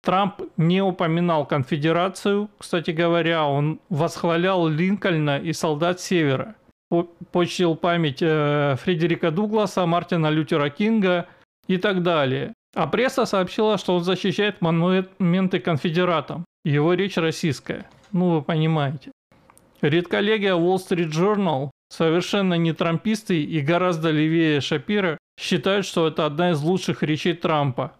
Трамп 0.04 0.42
не 0.56 0.82
упоминал 0.82 1.46
конфедерацию, 1.46 2.50
кстати 2.58 2.92
говоря, 2.92 3.46
он 3.46 3.80
восхвалял 3.90 4.68
Линкольна 4.68 5.38
и 5.38 5.52
солдат 5.52 6.00
Севера. 6.00 6.56
Почтил 7.32 7.76
память 7.76 8.20
э, 8.22 8.78
Фредерика 8.82 9.32
Дугласа, 9.32 9.86
Мартина 9.86 10.30
Лютера 10.30 10.70
Кинга 10.70 11.28
и 11.68 11.78
так 11.78 12.02
далее. 12.04 12.54
А 12.74 12.88
пресса 12.88 13.26
сообщила, 13.26 13.78
что 13.78 13.96
он 13.96 14.04
защищает 14.04 14.62
монументы 14.62 15.60
конфедератам. 15.60 16.46
Его 16.64 16.94
речь 16.94 17.18
российская. 17.18 17.90
Ну, 18.14 18.30
вы 18.30 18.42
понимаете. 18.42 19.12
Редколлегия 19.82 20.54
Wall 20.54 20.78
Street 20.78 21.10
Journal, 21.10 21.72
совершенно 21.90 22.56
не 22.56 22.74
трамписты 22.74 23.42
и 23.44 23.62
гораздо 23.62 24.12
левее 24.12 24.62
Шапира, 24.62 25.18
считают, 25.40 25.86
что 25.86 26.08
это 26.08 26.26
одна 26.26 26.52
из 26.52 26.62
лучших 26.62 27.04
речей 27.04 27.34
Трампа. 27.34 27.94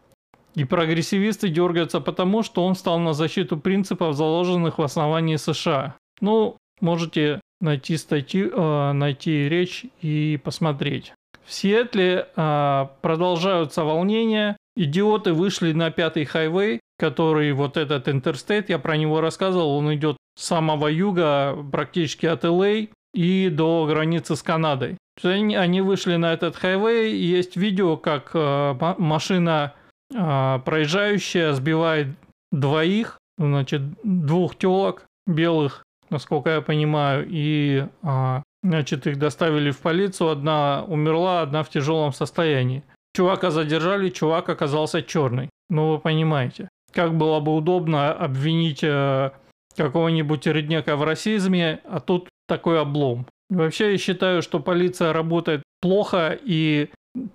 И 0.56 0.64
прогрессивисты 0.64 1.50
дергаются 1.50 2.02
потому, 2.02 2.42
что 2.42 2.66
он 2.66 2.74
встал 2.74 3.00
на 3.00 3.14
защиту 3.14 3.58
принципов, 3.58 4.16
заложенных 4.16 4.80
в 4.80 4.82
основании 4.82 5.36
США. 5.36 5.96
Ну, 6.20 6.58
можете 6.82 7.42
найти 7.62 7.98
статью, 7.98 8.52
э, 8.52 8.92
найти 8.94 9.48
речь 9.50 9.86
и 10.02 10.40
посмотреть. 10.44 11.14
В 11.46 11.54
Сиэтле 11.54 12.28
э, 12.36 12.88
продолжаются 13.02 13.84
волнения. 13.84 14.58
Идиоты 14.76 15.34
вышли 15.34 15.74
на 15.74 15.92
пятый 15.92 16.26
хайвей, 16.26 16.80
который 16.98 17.52
вот 17.54 17.78
этот 17.78 18.10
interstate, 18.10 18.70
я 18.70 18.80
про 18.80 18.98
него 18.98 19.22
рассказывал, 19.22 19.78
он 19.78 19.94
идет 19.94 20.18
с 20.38 20.46
самого 20.46 20.88
юга, 20.88 21.56
практически 21.72 22.26
от 22.26 22.44
LA 22.44 22.90
и 23.18 23.50
до 23.50 23.88
границы 23.88 24.36
с 24.36 24.44
Канадой. 24.44 24.98
Они, 25.24 25.82
вышли 25.82 26.18
на 26.18 26.34
этот 26.34 26.56
хайвей, 26.56 27.18
есть 27.18 27.58
видео, 27.58 27.98
как 27.98 28.30
э, 28.36 28.76
машина 29.00 29.74
а, 30.16 30.60
проезжающая 30.60 31.54
сбивает 31.54 32.10
двоих, 32.52 33.18
значит, 33.40 33.82
двух 34.04 34.56
телок 34.56 35.06
белых, 35.26 35.84
насколько 36.12 36.52
я 36.52 36.62
понимаю, 36.62 37.26
и, 37.28 37.88
а, 38.04 38.44
значит, 38.62 39.08
их 39.08 39.18
доставили 39.18 39.72
в 39.72 39.80
полицию, 39.80 40.30
одна 40.30 40.86
умерла, 40.88 41.42
одна 41.42 41.64
в 41.64 41.70
тяжелом 41.70 42.14
состоянии. 42.14 42.84
Чувака 43.16 43.50
задержали, 43.50 44.10
чувак 44.10 44.50
оказался 44.50 45.02
черный. 45.02 45.50
Ну, 45.72 45.94
вы 45.94 46.00
понимаете. 46.00 46.70
Как 46.94 47.16
было 47.16 47.40
бы 47.40 47.56
удобно 47.56 48.14
обвинить 48.14 48.84
э, 48.84 49.32
какого-нибудь 49.76 50.46
реднека 50.46 50.96
в 50.96 51.04
расизме, 51.04 51.82
а 51.84 52.00
тут 52.00 52.30
такой 52.48 52.80
облом. 52.82 53.26
Вообще 53.50 53.94
я 53.94 53.98
считаю, 53.98 54.42
что 54.42 54.60
полиция 54.60 55.14
работает 55.14 55.64
плохо 55.82 56.38
и 56.42 56.90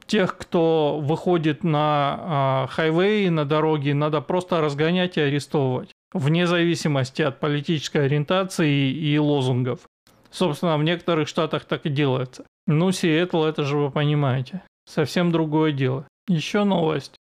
тех, 0.07 0.37
кто 0.37 1.01
выходит 1.01 1.65
на 1.65 2.19
а, 2.21 2.67
хайвей, 2.69 3.29
на 3.31 3.45
дороге, 3.45 3.95
надо 3.95 4.21
просто 4.21 4.61
разгонять 4.61 5.17
и 5.17 5.21
арестовывать, 5.21 5.93
вне 6.13 6.47
зависимости 6.47 7.23
от 7.23 7.41
политической 7.41 8.05
ориентации 8.07 8.91
и 8.91 9.19
лозунгов. 9.19 9.81
Собственно, 10.31 10.79
в 10.79 10.85
некоторых 10.85 11.29
штатах 11.29 11.65
так 11.65 11.85
и 11.87 11.91
делается. 11.91 12.45
Ну, 12.67 12.93
Сиэтл, 12.93 13.45
это 13.45 13.65
же 13.65 13.77
вы 13.77 13.91
понимаете. 13.91 14.63
Совсем 14.89 15.33
другое 15.33 15.73
дело. 15.73 16.07
Еще 16.29 16.65
новость. 16.65 17.17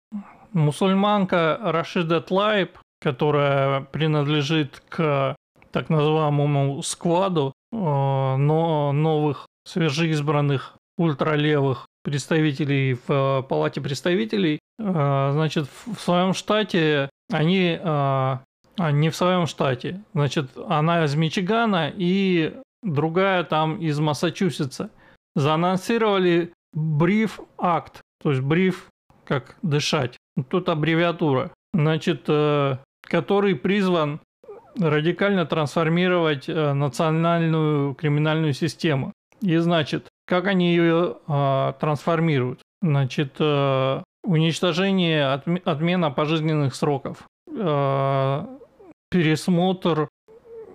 Мусульманка 0.52 1.58
Рашида 1.62 2.20
Тлайб, 2.20 2.78
которая 3.00 3.80
принадлежит 3.80 4.82
к 4.88 5.36
так 5.70 5.90
называемому 5.90 6.82
складу 6.82 7.48
э, 7.48 7.57
но 7.70 8.92
новых 8.92 9.46
свежеизбранных 9.66 10.78
ультралевых 10.98 11.86
представителей 12.02 12.94
в 12.94 13.10
э, 13.10 13.42
Палате 13.42 13.80
представителей, 13.80 14.58
э, 14.78 15.30
значит, 15.32 15.68
в 15.86 15.98
своем 16.00 16.34
штате 16.34 17.10
они 17.30 17.78
э, 17.78 17.78
а, 17.82 18.42
не 18.92 19.10
в 19.10 19.16
своем 19.16 19.46
штате. 19.46 20.02
Значит, 20.14 20.50
она 20.68 21.04
из 21.04 21.14
Мичигана 21.14 21.92
и 21.94 22.56
другая 22.82 23.44
там 23.44 23.78
из 23.78 23.98
Массачусетса. 24.00 24.90
Заанонсировали 25.34 26.52
бриф 26.72 27.40
акт, 27.58 28.00
то 28.22 28.30
есть 28.30 28.42
бриф 28.42 28.88
как 29.24 29.56
дышать. 29.62 30.16
Тут 30.48 30.68
аббревиатура. 30.68 31.50
Значит, 31.74 32.28
который 33.02 33.54
призван 33.54 34.20
радикально 34.78 35.46
трансформировать 35.46 36.48
национальную 36.48 37.94
криминальную 37.94 38.52
систему. 38.52 39.12
И 39.40 39.56
значит, 39.56 40.08
как 40.26 40.46
они 40.46 40.70
ее 40.74 41.16
э, 41.26 41.72
трансформируют? 41.80 42.60
Значит, 42.82 43.36
э, 43.38 44.02
уничтожение, 44.24 45.26
отм, 45.32 45.56
отмена 45.64 46.10
пожизненных 46.10 46.74
сроков, 46.74 47.24
э, 47.50 48.46
пересмотр 49.10 50.08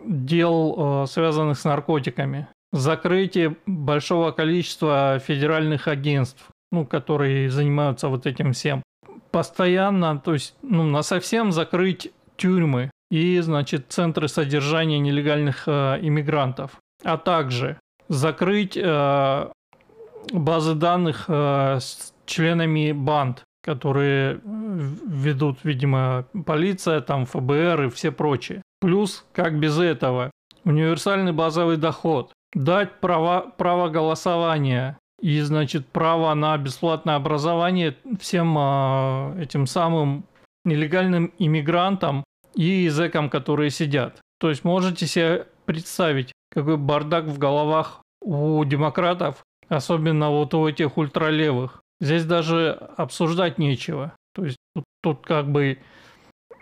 дел, 0.06 1.04
э, 1.04 1.08
связанных 1.08 1.60
с 1.60 1.66
наркотиками, 1.66 2.48
закрытие 2.72 3.56
большого 3.66 4.32
количества 4.32 5.20
федеральных 5.20 5.88
агентств, 5.88 6.48
ну, 6.72 6.86
которые 6.86 7.50
занимаются 7.50 8.08
вот 8.08 8.26
этим 8.26 8.54
всем. 8.54 8.82
Постоянно, 9.32 10.20
то 10.20 10.34
есть, 10.34 10.56
ну, 10.62 10.84
на 10.84 11.04
совсем 11.04 11.52
закрыть 11.52 12.12
тюрьмы 12.38 12.90
и, 13.14 13.40
значит, 13.42 13.86
центры 13.90 14.28
содержания 14.28 14.98
нелегальных 14.98 15.68
э, 15.68 16.00
иммигрантов, 16.02 16.72
а 17.04 17.18
также 17.18 17.80
закрыть 18.10 18.76
э, 18.76 19.52
базы 20.32 20.74
данных 20.74 21.26
э, 21.28 21.78
с 21.80 22.12
членами 22.26 22.92
банд, 22.92 23.44
которые 23.64 24.42
ведут, 24.44 25.60
видимо, 25.64 26.26
полиция, 26.48 27.02
там 27.02 27.28
ФБР 27.28 27.84
и 27.84 27.90
все 27.90 28.12
прочие. 28.12 28.64
Плюс, 28.82 29.24
как 29.32 29.60
без 29.60 29.78
этого, 29.78 30.32
универсальный 30.66 31.34
базовый 31.34 31.78
доход, 31.78 32.34
дать 32.56 33.00
право, 33.00 33.54
право 33.58 33.90
голосования 33.90 34.98
и, 35.22 35.40
значит, 35.42 35.86
право 35.86 36.34
на 36.34 36.58
бесплатное 36.58 37.14
образование 37.14 37.96
всем 38.20 38.58
э, 38.58 39.44
этим 39.44 39.68
самым 39.68 40.26
нелегальным 40.66 41.32
иммигрантам 41.38 42.24
и 42.56 42.90
зэкам, 42.90 43.30
которые 43.30 43.70
сидят. 43.70 44.22
То 44.40 44.50
есть 44.50 44.64
можете 44.64 45.08
себе 45.08 45.48
представить, 45.66 46.32
какой 46.52 46.78
бардак 46.78 47.26
в 47.26 47.38
головах 47.38 48.02
у 48.22 48.64
демократов, 48.66 49.44
особенно 49.70 50.30
вот 50.30 50.54
у 50.54 50.68
этих 50.68 50.98
ультралевых. 50.98 51.82
Здесь 52.00 52.26
даже 52.26 52.72
обсуждать 52.98 53.58
нечего. 53.58 54.14
То 54.34 54.46
есть 54.46 54.58
тут, 54.76 54.84
тут 55.02 55.22
как 55.26 55.50
бы 55.50 55.80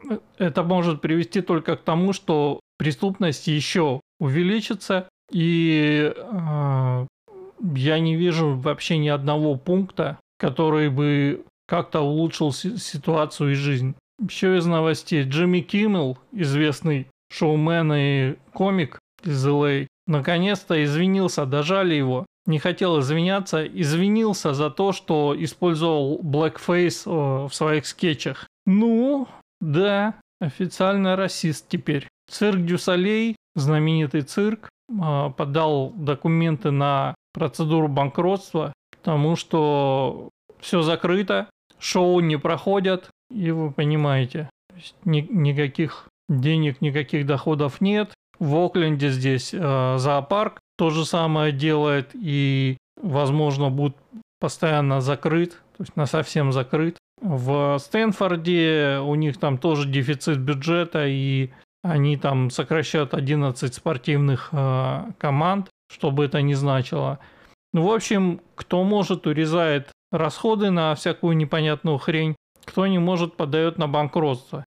э, 0.09 0.19
это 0.37 0.63
может 0.63 1.01
привести 1.01 1.41
только 1.41 1.77
к 1.77 1.81
тому, 1.81 2.13
что 2.13 2.59
преступность 2.77 3.47
еще 3.47 4.01
увеличится, 4.19 5.09
и 5.31 6.13
э, 6.15 7.05
я 7.75 7.99
не 7.99 8.15
вижу 8.15 8.55
вообще 8.55 8.97
ни 8.97 9.07
одного 9.07 9.55
пункта, 9.55 10.19
который 10.37 10.89
бы 10.89 11.43
как-то 11.67 12.01
улучшил 12.01 12.51
ситуацию 12.51 13.51
и 13.51 13.55
жизнь. 13.55 13.95
Еще 14.21 14.57
из 14.57 14.65
новостей. 14.65 15.23
Джимми 15.23 15.61
Киммел, 15.61 16.17
известный 16.31 17.07
шоумен 17.31 17.91
и 17.93 18.35
комик 18.53 18.99
из 19.23 19.47
LA, 19.47 19.87
наконец-то 20.05 20.83
извинился, 20.83 21.45
дожали 21.45 21.95
его. 21.95 22.25
Не 22.45 22.59
хотел 22.59 22.99
извиняться, 22.99 23.65
извинился 23.65 24.53
за 24.53 24.69
то, 24.69 24.91
что 24.91 25.35
использовал 25.37 26.19
э, 26.19 27.47
в 27.47 27.49
своих 27.51 27.85
скетчах. 27.85 28.47
Ну, 28.65 29.27
да, 29.59 30.15
официально 30.39 31.15
расист 31.15 31.67
теперь. 31.69 32.07
Цирк 32.29 32.65
дю 32.65 32.88
Солей, 32.88 33.35
знаменитый 33.55 34.21
цирк, 34.21 34.69
э, 34.89 35.29
подал 35.35 35.91
документы 35.95 36.71
на 36.71 37.15
процедуру 37.33 37.87
банкротства, 37.87 38.73
потому 38.91 39.35
что 39.35 40.29
все 40.59 40.81
закрыто, 40.81 41.49
шоу 41.79 42.19
не 42.19 42.37
проходят, 42.37 43.09
и 43.33 43.51
вы 43.51 43.71
понимаете, 43.71 44.49
ни, 45.05 45.21
никаких 45.21 46.07
денег, 46.29 46.81
никаких 46.81 47.25
доходов 47.25 47.81
нет, 47.81 48.13
в 48.39 48.55
Окленде 48.55 49.09
здесь 49.09 49.53
э, 49.53 49.97
зоопарк 49.97 50.59
то 50.77 50.89
же 50.89 51.05
самое 51.05 51.51
делает 51.51 52.09
и, 52.13 52.77
возможно, 52.99 53.69
будет 53.69 53.95
постоянно 54.39 54.99
закрыт, 54.99 55.51
то 55.77 55.83
есть 55.83 55.95
на 55.95 56.07
совсем 56.07 56.51
закрыт. 56.51 56.97
В 57.21 57.77
Стэнфорде 57.77 58.97
у 59.03 59.13
них 59.13 59.37
там 59.37 59.59
тоже 59.59 59.87
дефицит 59.87 60.39
бюджета, 60.39 61.05
и 61.05 61.51
они 61.83 62.17
там 62.17 62.49
сокращают 62.49 63.13
11 63.13 63.73
спортивных 63.73 64.49
э, 64.51 65.03
команд, 65.19 65.69
что 65.91 66.09
бы 66.09 66.25
это 66.25 66.41
ни 66.41 66.53
значило. 66.53 67.19
Ну, 67.73 67.83
в 67.83 67.91
общем, 67.91 68.41
кто 68.55 68.83
может, 68.83 69.27
урезает 69.27 69.91
расходы 70.11 70.71
на 70.71 70.95
всякую 70.95 71.37
непонятную 71.37 71.99
хрень, 71.99 72.35
кто 72.65 72.87
не 72.87 72.99
может, 72.99 73.35
подает 73.35 73.77
на 73.77 73.87
банкротство. 73.87 74.65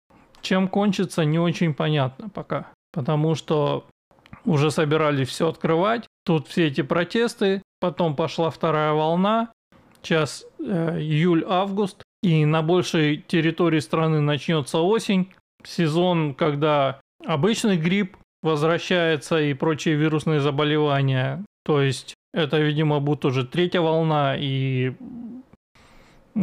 Чем 0.41 0.67
кончится, 0.67 1.25
не 1.25 1.39
очень 1.39 1.73
понятно 1.73 2.29
пока 2.29 2.71
потому 2.97 3.35
что 3.35 3.85
уже 4.43 4.71
собирались 4.71 5.27
все 5.27 5.49
открывать. 5.49 6.07
Тут 6.25 6.47
все 6.47 6.65
эти 6.65 6.81
протесты, 6.81 7.61
потом 7.79 8.15
пошла 8.15 8.49
вторая 8.49 8.93
волна, 8.93 9.51
сейчас 10.01 10.43
э, 10.59 10.97
июль-август, 10.99 12.01
и 12.23 12.43
на 12.43 12.63
большей 12.63 13.17
территории 13.17 13.81
страны 13.81 14.19
начнется 14.19 14.79
осень, 14.79 15.31
сезон, 15.63 16.33
когда 16.33 16.99
обычный 17.23 17.77
грипп 17.77 18.17
возвращается 18.41 19.39
и 19.39 19.53
прочие 19.53 19.93
вирусные 19.93 20.39
заболевания. 20.39 21.45
То 21.65 21.83
есть 21.83 22.15
это, 22.33 22.59
видимо, 22.59 22.99
будет 22.99 23.25
уже 23.25 23.45
третья 23.45 23.81
волна, 23.81 24.35
и 24.35 24.93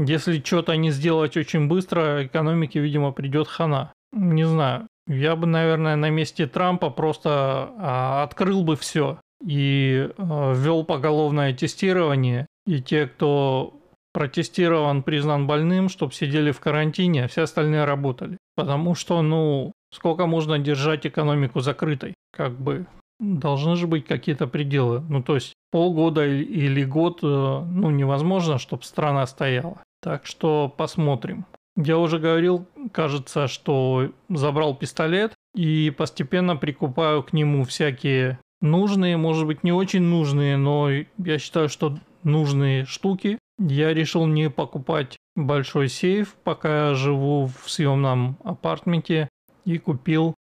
если 0.07 0.43
что-то 0.45 0.77
не 0.77 0.91
сделать 0.91 1.37
очень 1.37 1.69
быстро, 1.69 2.27
экономике, 2.27 2.81
видимо, 2.81 3.13
придет 3.13 3.49
хана. 3.49 3.93
Не 4.13 4.45
знаю. 4.45 4.89
Я 5.07 5.37
бы, 5.37 5.47
наверное, 5.47 5.97
на 5.97 6.11
месте 6.11 6.47
Трампа 6.47 6.91
просто 6.91 7.31
а, 7.79 8.23
открыл 8.23 8.65
бы 8.65 8.77
все 8.77 9.19
и 9.45 10.09
а, 10.17 10.53
ввел 10.55 10.85
поголовное 10.85 11.53
тестирование. 11.53 12.47
И 12.67 12.81
те, 12.81 13.07
кто 13.07 13.81
протестирован, 14.13 15.03
признан 15.03 15.47
больным, 15.47 15.89
чтобы 15.89 16.13
сидели 16.13 16.53
в 16.53 16.61
карантине, 16.61 17.25
а 17.25 17.29
все 17.29 17.43
остальные 17.43 17.85
работали. 17.85 18.39
Потому 18.57 18.95
что, 18.95 19.21
ну, 19.23 19.73
сколько 19.93 20.27
можно 20.27 20.59
держать 20.59 21.07
экономику 21.07 21.61
закрытой? 21.61 22.15
Как 22.33 22.59
бы 22.59 22.87
должны 23.21 23.77
же 23.77 23.87
быть 23.87 24.07
какие-то 24.07 24.47
пределы. 24.47 25.01
Ну, 25.01 25.23
то 25.23 25.35
есть 25.35 25.54
полгода 25.75 26.25
или 26.25 26.85
год, 26.85 27.19
э, 27.25 27.27
ну, 27.27 27.91
невозможно, 27.91 28.59
чтобы 28.59 28.85
страна 28.85 29.27
стояла. 29.27 29.83
Так 30.01 30.25
что 30.25 30.73
посмотрим. 30.77 31.47
Я 31.77 31.99
уже 31.99 32.21
говорил, 32.21 32.69
кажется, 32.93 33.49
что 33.49 34.13
забрал 34.29 34.77
пистолет 34.77 35.33
и 35.53 35.91
постепенно 35.91 36.55
прикупаю 36.55 37.25
к 37.25 37.33
нему 37.33 37.65
всякие 37.65 38.39
нужные, 38.61 39.17
может 39.17 39.49
быть, 39.49 39.65
не 39.65 39.73
очень 39.73 40.03
нужные, 40.03 40.57
но 40.57 40.91
я 40.91 41.39
считаю, 41.41 41.69
что 41.69 41.99
нужные 42.23 42.85
штуки. 42.85 43.41
Я 43.59 43.93
решил 43.93 44.27
не 44.27 44.51
покупать 44.51 45.17
большой 45.35 45.89
сейф, 45.89 46.37
пока 46.45 46.91
я 46.91 46.95
живу 46.95 47.51
в 47.65 47.69
съемном 47.69 48.37
апартменте, 48.45 49.29
и 49.65 49.79
купил 49.79 50.37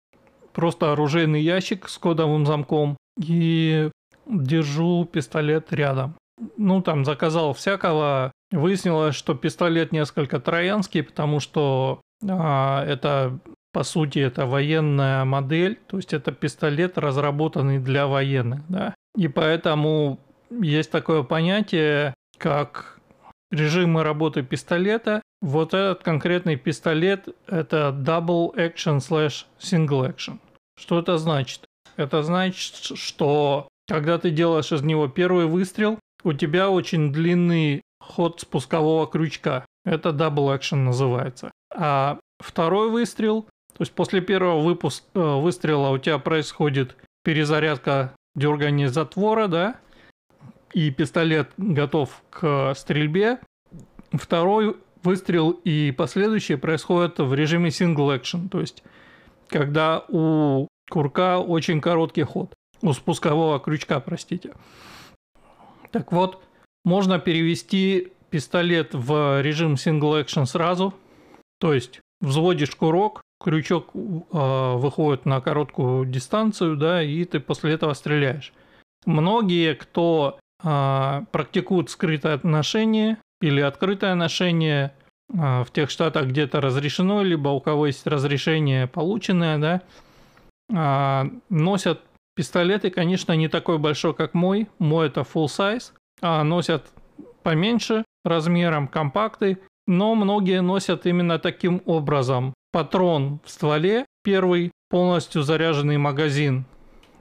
просто 0.54 0.92
оружейный 0.92 1.42
ящик 1.42 1.90
с 1.90 1.98
кодовым 1.98 2.46
замком 2.46 2.98
и 3.20 3.90
держу 4.28 5.06
пистолет 5.06 5.72
рядом. 5.72 6.16
Ну, 6.58 6.82
там 6.82 7.06
заказал 7.06 7.54
всякого, 7.54 8.32
Выяснилось, 8.54 9.16
что 9.16 9.34
пистолет 9.34 9.92
несколько 9.92 10.40
троянский, 10.40 11.02
потому 11.02 11.40
что 11.40 12.02
а, 12.28 12.86
это, 12.86 13.40
по 13.72 13.82
сути, 13.82 14.20
это 14.20 14.46
военная 14.46 15.26
модель, 15.26 15.80
то 15.88 15.98
есть 15.98 16.14
это 16.14 16.32
пистолет, 16.32 17.00
разработанный 17.00 17.80
для 17.80 18.06
военных, 18.06 18.62
да. 18.70 18.94
И 19.18 19.28
поэтому 19.28 20.20
есть 20.52 20.92
такое 20.92 21.24
понятие, 21.24 22.14
как 22.38 23.00
режимы 23.50 24.04
работы 24.04 24.44
пистолета. 24.44 25.24
Вот 25.42 25.74
этот 25.74 26.04
конкретный 26.04 26.56
пистолет– 26.56 27.30
это 27.48 27.90
double 27.90 28.54
action 28.56 28.98
slash 28.98 29.46
single 29.60 30.08
action. 30.08 30.38
Что 30.80 31.00
это 31.00 31.18
значит? 31.18 31.66
Это 31.98 32.22
значит, 32.22 32.98
что 33.00 33.68
когда 33.88 34.18
ты 34.18 34.32
делаешь 34.32 34.72
из 34.72 34.82
него 34.82 35.08
первый 35.08 35.46
выстрел, 35.46 36.00
у 36.24 36.34
тебя 36.34 36.70
очень 36.70 37.12
длинный 37.12 37.82
ход 38.00 38.42
спускового 38.42 39.08
крючка. 39.08 39.66
Это 39.86 40.10
double 40.10 40.58
action 40.58 40.78
называется. 40.78 41.52
А 41.74 42.20
второй 42.40 42.90
выстрел, 42.90 43.44
то 43.44 43.82
есть 43.82 43.94
после 43.94 44.22
первого 44.22 44.62
выпуск, 44.62 45.04
э, 45.14 45.20
выстрела 45.20 45.90
у 45.90 45.98
тебя 45.98 46.20
происходит 46.20 46.96
перезарядка 47.24 48.16
дергания 48.36 48.88
затвора, 48.88 49.48
да, 49.48 49.76
и 50.74 50.90
пистолет 50.92 51.52
готов 51.58 52.22
к 52.30 52.74
стрельбе. 52.76 53.40
Второй 54.12 54.78
выстрел 55.04 55.52
и 55.52 55.92
последующие 55.92 56.58
происходят 56.58 57.20
в 57.20 57.34
режиме 57.34 57.70
single 57.70 58.20
action, 58.20 58.50
то 58.50 58.60
есть 58.60 58.84
когда 59.50 60.04
у 60.08 60.68
курка 60.90 61.40
очень 61.40 61.82
короткий 61.82 62.24
ход, 62.24 62.54
у 62.84 62.94
спускового 62.94 63.60
крючка, 63.60 64.00
простите. 64.00 64.54
Так 65.92 66.12
вот, 66.12 66.44
можно 66.86 67.18
перевести 67.18 68.12
пистолет 68.30 68.94
в 68.94 69.42
режим 69.42 69.76
single 69.76 70.24
action 70.24 70.46
сразу. 70.46 70.94
То 71.60 71.74
есть 71.74 72.02
взводишь 72.20 72.76
курок, 72.76 73.22
крючок 73.42 73.92
э, 73.94 74.74
выходит 74.76 75.26
на 75.26 75.40
короткую 75.40 76.06
дистанцию, 76.06 76.76
да, 76.76 77.02
и 77.02 77.24
ты 77.24 77.40
после 77.40 77.74
этого 77.74 77.94
стреляешь. 77.94 78.54
Многие, 79.06 79.76
кто 79.76 80.40
э, 80.64 81.22
практикуют 81.32 81.90
скрытое 81.90 82.34
отношение 82.34 83.18
или 83.40 83.62
открытое 83.62 84.16
ношение 84.16 84.94
э, 85.32 85.64
в 85.64 85.68
тех 85.72 85.90
штатах, 85.90 86.28
где 86.28 86.42
это 86.42 86.60
разрешено, 86.60 87.24
либо 87.24 87.50
у 87.50 87.62
кого 87.62 87.88
есть 87.88 88.06
разрешение 88.08 88.88
полученное, 88.88 89.58
да, 89.58 89.82
э, 90.70 91.30
носят 91.50 92.02
пистолеты, 92.36 92.90
конечно, 92.90 93.34
не 93.34 93.48
такой 93.48 93.78
большой, 93.78 94.14
как 94.14 94.34
мой. 94.34 94.68
Мой 94.80 95.08
это 95.08 95.22
full 95.22 95.46
size, 95.46 95.92
а, 96.22 96.44
носят 96.44 96.92
поменьше 97.44 98.04
размером, 98.24 98.88
компакты, 98.88 99.60
но 99.88 100.16
многие 100.16 100.62
носят 100.62 101.06
именно 101.06 101.40
таким 101.40 101.82
образом. 101.86 102.54
Патрон 102.72 103.40
в 103.44 103.50
стволе, 103.50 104.06
первый 104.24 104.72
полностью 104.90 105.44
заряженный 105.44 105.98
магазин 105.98 106.66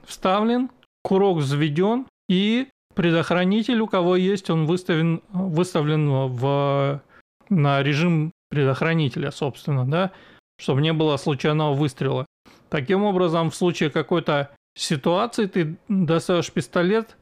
вставлен, 0.05 0.71
курок 1.03 1.39
взведен 1.39 2.07
и 2.29 2.69
предохранитель, 2.95 3.81
у 3.81 3.87
кого 3.87 4.17
есть, 4.17 4.51
он 4.51 4.67
выставлен, 4.67 5.23
выставлен 5.33 6.09
в, 6.29 7.03
на 7.49 7.83
режим 7.83 8.33
предохранителя, 8.51 9.31
собственно, 9.31 9.87
да, 9.87 10.13
чтобы 10.59 10.83
не 10.83 10.93
было 10.93 11.17
случайного 11.17 11.75
выстрела. 11.75 12.27
Таким 12.69 13.05
образом, 13.05 13.51
в 13.51 13.55
случае 13.55 13.91
какой-то 13.91 14.51
ситуации 14.75 15.47
ты 15.47 15.77
достаешь 15.89 16.51
пистолет, 16.51 17.17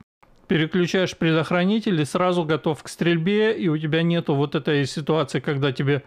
переключаешь 0.49 1.17
предохранитель 1.17 2.01
и 2.01 2.05
сразу 2.05 2.45
готов 2.45 2.83
к 2.83 2.89
стрельбе, 2.89 3.57
и 3.57 3.69
у 3.69 3.79
тебя 3.79 4.03
нету 4.03 4.35
вот 4.35 4.55
этой 4.55 4.87
ситуации, 4.87 5.41
когда 5.41 5.73
тебе 5.73 6.03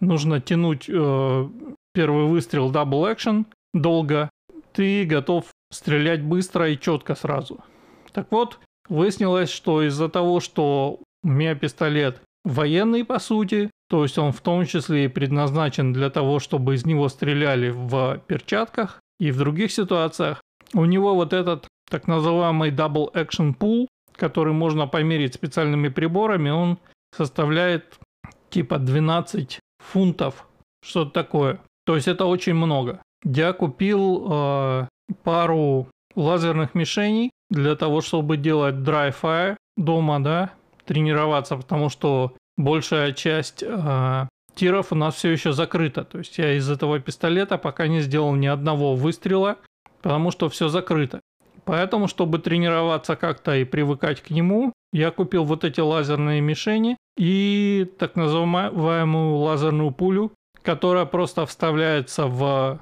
нужно 0.00 0.40
тянуть 0.40 0.88
э, 0.88 1.48
первый 1.92 2.26
выстрел 2.26 2.70
double 2.70 3.14
action 3.14 3.46
долго, 3.74 4.30
ты 4.72 5.04
готов 5.04 5.46
стрелять 5.72 6.22
быстро 6.22 6.70
и 6.70 6.78
четко 6.78 7.14
сразу. 7.14 7.64
Так 8.12 8.28
вот, 8.30 8.58
выяснилось, 8.88 9.50
что 9.50 9.82
из-за 9.82 10.08
того, 10.08 10.40
что 10.40 11.00
у 11.22 11.28
меня 11.28 11.54
пистолет 11.54 12.22
военный 12.44 13.04
по 13.04 13.18
сути, 13.18 13.70
то 13.88 14.02
есть 14.02 14.18
он 14.18 14.32
в 14.32 14.40
том 14.40 14.66
числе 14.66 15.06
и 15.06 15.08
предназначен 15.08 15.92
для 15.92 16.10
того, 16.10 16.38
чтобы 16.38 16.74
из 16.74 16.86
него 16.86 17.08
стреляли 17.08 17.70
в 17.70 18.22
перчатках 18.26 19.00
и 19.18 19.30
в 19.30 19.38
других 19.38 19.72
ситуациях, 19.72 20.40
у 20.74 20.84
него 20.84 21.14
вот 21.14 21.32
этот 21.32 21.68
так 21.88 22.06
называемый 22.06 22.70
Double 22.70 23.12
Action 23.12 23.56
Pool, 23.56 23.86
который 24.16 24.52
можно 24.52 24.86
померить 24.86 25.34
специальными 25.34 25.88
приборами, 25.88 26.50
он 26.50 26.78
составляет 27.16 27.98
типа 28.50 28.78
12 28.78 29.58
фунтов, 29.78 30.46
что-то 30.84 31.10
такое. 31.10 31.60
То 31.86 31.96
есть 31.96 32.08
это 32.08 32.26
очень 32.26 32.54
много. 32.54 33.02
Я 33.24 33.52
купил 33.52 34.26
э, 34.30 34.88
пару 35.24 35.88
лазерных 36.14 36.74
мишеней 36.74 37.30
для 37.50 37.76
того, 37.76 38.00
чтобы 38.00 38.36
делать 38.36 38.76
dry 38.76 39.14
fire 39.20 39.56
дома, 39.76 40.20
да, 40.22 40.52
тренироваться, 40.84 41.56
потому 41.56 41.88
что 41.88 42.34
большая 42.56 43.12
часть 43.12 43.62
э, 43.66 44.28
тиров 44.54 44.92
у 44.92 44.94
нас 44.94 45.16
все 45.16 45.30
еще 45.30 45.52
закрыта. 45.52 46.04
То 46.04 46.18
есть 46.18 46.38
я 46.38 46.54
из 46.54 46.70
этого 46.70 47.00
пистолета 47.00 47.58
пока 47.58 47.86
не 47.88 48.00
сделал 48.00 48.34
ни 48.34 48.46
одного 48.46 48.94
выстрела, 48.94 49.56
потому 50.02 50.30
что 50.30 50.48
все 50.48 50.68
закрыто. 50.68 51.20
Поэтому, 51.64 52.08
чтобы 52.08 52.38
тренироваться 52.38 53.16
как-то 53.16 53.56
и 53.56 53.64
привыкать 53.64 54.20
к 54.20 54.30
нему, 54.30 54.72
я 54.92 55.10
купил 55.10 55.44
вот 55.44 55.64
эти 55.64 55.80
лазерные 55.80 56.40
мишени 56.40 56.96
и 57.16 57.90
так 57.98 58.16
называемую 58.16 59.36
лазерную 59.36 59.92
пулю, 59.92 60.32
которая 60.62 61.04
просто 61.04 61.46
вставляется 61.46 62.26
в, 62.26 62.80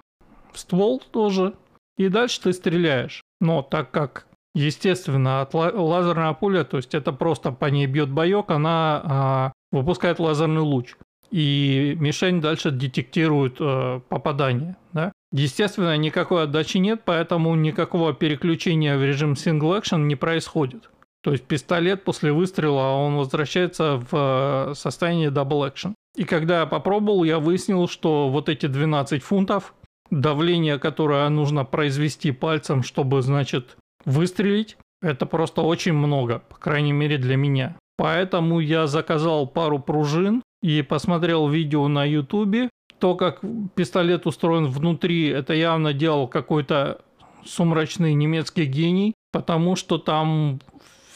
ствол 0.58 1.00
тоже, 1.10 1.54
и 1.96 2.08
дальше 2.08 2.40
ты 2.42 2.52
стреляешь. 2.52 3.22
Но 3.40 3.62
так 3.62 3.90
как, 3.90 4.26
естественно, 4.54 5.40
от 5.42 5.54
лазерная 5.54 6.32
пуля, 6.32 6.64
то 6.64 6.76
есть 6.76 6.94
это 6.94 7.12
просто 7.12 7.52
по 7.52 7.66
ней 7.66 7.86
бьет 7.86 8.10
боек, 8.10 8.50
она 8.50 9.02
а, 9.04 9.52
выпускает 9.72 10.18
лазерный 10.18 10.62
луч. 10.62 10.96
И 11.30 11.96
мишень 12.00 12.40
дальше 12.40 12.70
детектирует 12.70 13.56
а, 13.60 14.00
попадание. 14.00 14.76
Да? 14.92 15.12
Естественно, 15.32 15.96
никакой 15.96 16.44
отдачи 16.44 16.78
нет, 16.78 17.02
поэтому 17.04 17.54
никакого 17.54 18.14
переключения 18.14 18.96
в 18.96 19.04
режим 19.04 19.32
single 19.32 19.80
action 19.80 20.04
не 20.04 20.16
происходит. 20.16 20.90
То 21.22 21.32
есть 21.32 21.44
пистолет 21.44 22.04
после 22.04 22.32
выстрела, 22.32 22.92
он 22.94 23.16
возвращается 23.16 24.02
в 24.10 24.70
э, 24.70 24.74
состояние 24.74 25.30
double 25.30 25.70
action. 25.70 25.94
И 26.16 26.24
когда 26.24 26.60
я 26.60 26.66
попробовал, 26.66 27.24
я 27.24 27.38
выяснил, 27.38 27.88
что 27.88 28.28
вот 28.28 28.48
эти 28.48 28.66
12 28.66 29.22
фунтов 29.22 29.74
давление, 30.10 30.78
которое 30.78 31.28
нужно 31.28 31.64
произвести 31.64 32.32
пальцем, 32.32 32.82
чтобы, 32.82 33.20
значит, 33.20 33.76
выстрелить, 34.04 34.78
это 35.02 35.26
просто 35.26 35.60
очень 35.60 35.92
много, 35.92 36.40
по 36.48 36.56
крайней 36.56 36.92
мере 36.92 37.18
для 37.18 37.36
меня. 37.36 37.76
Поэтому 37.96 38.60
я 38.60 38.86
заказал 38.86 39.46
пару 39.46 39.78
пружин 39.78 40.42
и 40.62 40.82
посмотрел 40.82 41.48
видео 41.48 41.88
на 41.88 42.04
ютубе. 42.04 42.68
То, 42.98 43.14
как 43.14 43.40
пистолет 43.74 44.26
устроен 44.26 44.66
внутри, 44.66 45.28
это 45.28 45.54
явно 45.54 45.92
делал 45.92 46.26
какой-то 46.28 47.00
сумрачный 47.44 48.14
немецкий 48.14 48.64
гений, 48.64 49.14
потому 49.32 49.76
что 49.76 49.98
там 49.98 50.60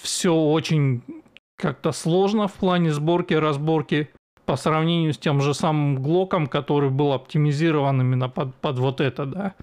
все 0.01 0.35
очень 0.35 1.03
как-то 1.57 1.93
сложно 1.93 2.49
в 2.49 2.55
плане 2.55 2.93
сборки, 2.93 3.35
разборки 3.35 4.11
по 4.45 4.57
сравнению 4.57 5.13
с 5.13 5.19
тем 5.19 5.41
же 5.41 5.55
самым 5.55 6.03
Глоком, 6.03 6.47
который 6.47 6.91
был 6.91 7.13
оптимизирован 7.13 8.01
именно 8.01 8.29
под, 8.29 8.55
под 8.57 8.79
вот 8.79 9.01
это, 9.01 9.27
да. 9.27 9.55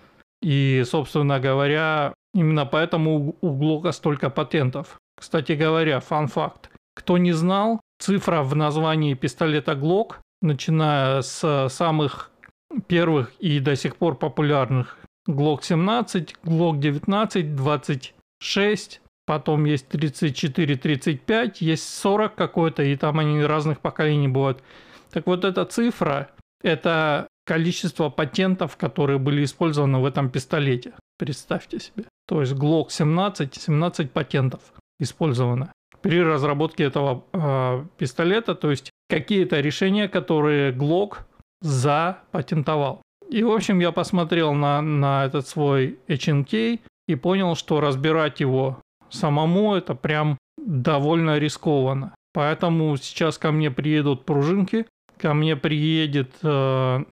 И, 0.41 0.83
собственно 0.85 1.39
говоря, 1.39 2.13
именно 2.33 2.65
поэтому 2.65 3.35
у 3.41 3.51
Глока 3.51 3.91
столько 3.91 4.29
патентов. 4.29 4.97
Кстати 5.17 5.51
говоря, 5.51 5.99
фан-факт. 5.99 6.69
Кто 6.95 7.17
не 7.17 7.33
знал, 7.33 7.81
цифра 7.99 8.41
в 8.43 8.55
названии 8.55 9.13
пистолета 9.13 9.73
Glock, 9.73 10.15
начиная 10.41 11.21
с 11.21 11.69
самых 11.69 12.31
первых 12.87 13.33
и 13.39 13.59
до 13.59 13.75
сих 13.75 13.95
пор 13.95 14.15
популярных 14.15 14.97
Glock 15.27 15.63
17, 15.63 16.35
Glock 16.43 16.79
19, 16.79 17.55
26, 17.55 19.01
потом 19.25 19.65
есть 19.65 19.87
34, 19.89 20.75
35, 20.75 21.61
есть 21.61 21.87
40 21.99 22.35
какой-то, 22.35 22.83
и 22.83 22.95
там 22.95 23.19
они 23.19 23.43
разных 23.43 23.79
поколений 23.79 24.27
бывают. 24.27 24.63
Так 25.11 25.27
вот 25.27 25.45
эта 25.45 25.65
цифра– 25.65 26.31
это 26.63 27.27
количество 27.45 28.09
патентов, 28.09 28.77
которые 28.77 29.19
были 29.19 29.43
использованы 29.43 29.99
в 29.99 30.05
этом 30.05 30.29
пистолете. 30.29 30.93
Представьте 31.17 31.79
себе. 31.79 32.05
То 32.27 32.41
есть 32.41 32.53
Glock 32.53 32.89
17, 32.89 33.55
17 33.55 34.11
патентов 34.11 34.61
использовано 34.99 35.71
при 36.01 36.21
разработке 36.21 36.83
этого 36.83 37.23
э, 37.33 37.85
пистолета. 37.97 38.55
То 38.55 38.69
есть 38.69 38.91
какие-то 39.09 39.59
решения, 39.59 40.07
которые 40.07 40.71
Glock 40.71 41.19
запатентовал. 41.61 43.01
И, 43.29 43.43
в 43.43 43.51
общем, 43.51 43.79
я 43.79 43.91
посмотрел 43.91 44.53
на, 44.53 44.81
на 44.81 45.25
этот 45.25 45.47
свой 45.47 45.99
HNK 46.07 46.79
и 47.07 47.15
понял, 47.15 47.55
что 47.55 47.79
разбирать 47.79 48.39
его 48.39 48.81
самому 49.09 49.75
это 49.75 49.95
прям 49.95 50.37
довольно 50.57 51.37
рискованно. 51.37 52.13
Поэтому 52.33 52.95
сейчас 52.97 53.37
ко 53.37 53.51
мне 53.51 53.71
приедут 53.71 54.25
пружинки, 54.25 54.85
ко 55.17 55.33
мне 55.33 55.55
приедет 55.55 56.31
э, 56.43 57.03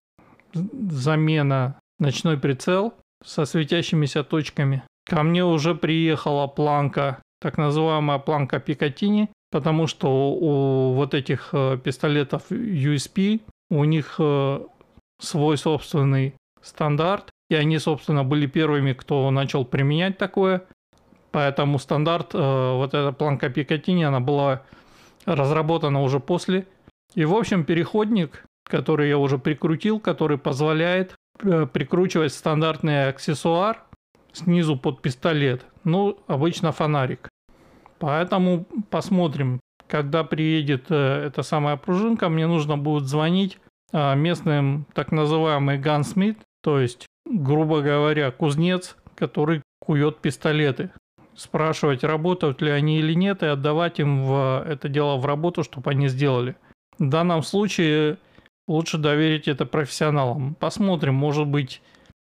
замена 0.53 1.79
ночной 1.99 2.37
прицел 2.37 2.93
со 3.23 3.45
светящимися 3.45 4.23
точками. 4.23 4.83
Ко 5.05 5.23
мне 5.23 5.43
уже 5.43 5.73
приехала 5.73 6.47
планка, 6.47 7.21
так 7.41 7.57
называемая 7.57 8.19
планка 8.19 8.59
Пикатини, 8.59 9.29
потому 9.51 9.87
что 9.87 10.31
у 10.31 10.93
вот 10.93 11.13
этих 11.13 11.49
э, 11.53 11.77
пистолетов 11.83 12.51
USP 12.51 13.41
у 13.69 13.83
них 13.83 14.15
э, 14.19 14.59
свой 15.19 15.57
собственный 15.57 16.35
стандарт, 16.61 17.29
и 17.49 17.55
они, 17.55 17.79
собственно, 17.79 18.23
были 18.23 18.45
первыми, 18.45 18.93
кто 18.93 19.29
начал 19.31 19.65
применять 19.65 20.17
такое. 20.17 20.63
Поэтому 21.31 21.79
стандарт, 21.79 22.33
э, 22.33 22.37
вот 22.37 22.93
эта 22.93 23.11
планка 23.11 23.49
Пикатини, 23.49 24.03
она 24.03 24.19
была 24.19 24.63
разработана 25.25 26.01
уже 26.01 26.19
после. 26.19 26.67
И, 27.15 27.25
в 27.25 27.33
общем, 27.33 27.63
переходник, 27.63 28.43
который 28.63 29.09
я 29.09 29.17
уже 29.17 29.37
прикрутил, 29.37 29.99
который 29.99 30.37
позволяет 30.37 31.15
прикручивать 31.37 32.33
стандартный 32.33 33.09
аксессуар 33.09 33.83
снизу 34.33 34.75
под 34.75 35.01
пистолет. 35.01 35.65
Ну, 35.83 36.19
обычно 36.27 36.71
фонарик. 36.71 37.29
Поэтому 37.99 38.65
посмотрим, 38.89 39.59
когда 39.87 40.23
приедет 40.23 40.85
э, 40.89 41.25
эта 41.27 41.43
самая 41.43 41.77
пружинка, 41.77 42.29
мне 42.29 42.47
нужно 42.47 42.77
будет 42.77 43.05
звонить 43.05 43.59
местным 43.93 44.85
так 44.93 45.13
называемый 45.13 45.77
гансмит, 45.77 46.37
то 46.61 46.77
есть, 46.77 47.07
грубо 47.25 47.79
говоря, 47.81 48.31
кузнец, 48.31 48.97
который 49.15 49.61
кует 49.79 50.17
пистолеты 50.17 50.91
спрашивать, 51.37 52.03
работают 52.03 52.61
ли 52.61 52.71
они 52.71 52.99
или 52.99 53.13
нет, 53.13 53.43
и 53.43 53.45
отдавать 53.45 53.99
им 53.99 54.25
в 54.25 54.63
это 54.67 54.89
дело 54.89 55.17
в 55.17 55.25
работу, 55.25 55.63
чтобы 55.63 55.91
они 55.91 56.07
сделали. 56.07 56.55
В 56.99 57.07
данном 57.07 57.43
случае 57.43 58.17
лучше 58.67 58.97
доверить 58.97 59.47
это 59.47 59.65
профессионалам. 59.65 60.55
Посмотрим, 60.55 61.13
может 61.13 61.47
быть, 61.47 61.81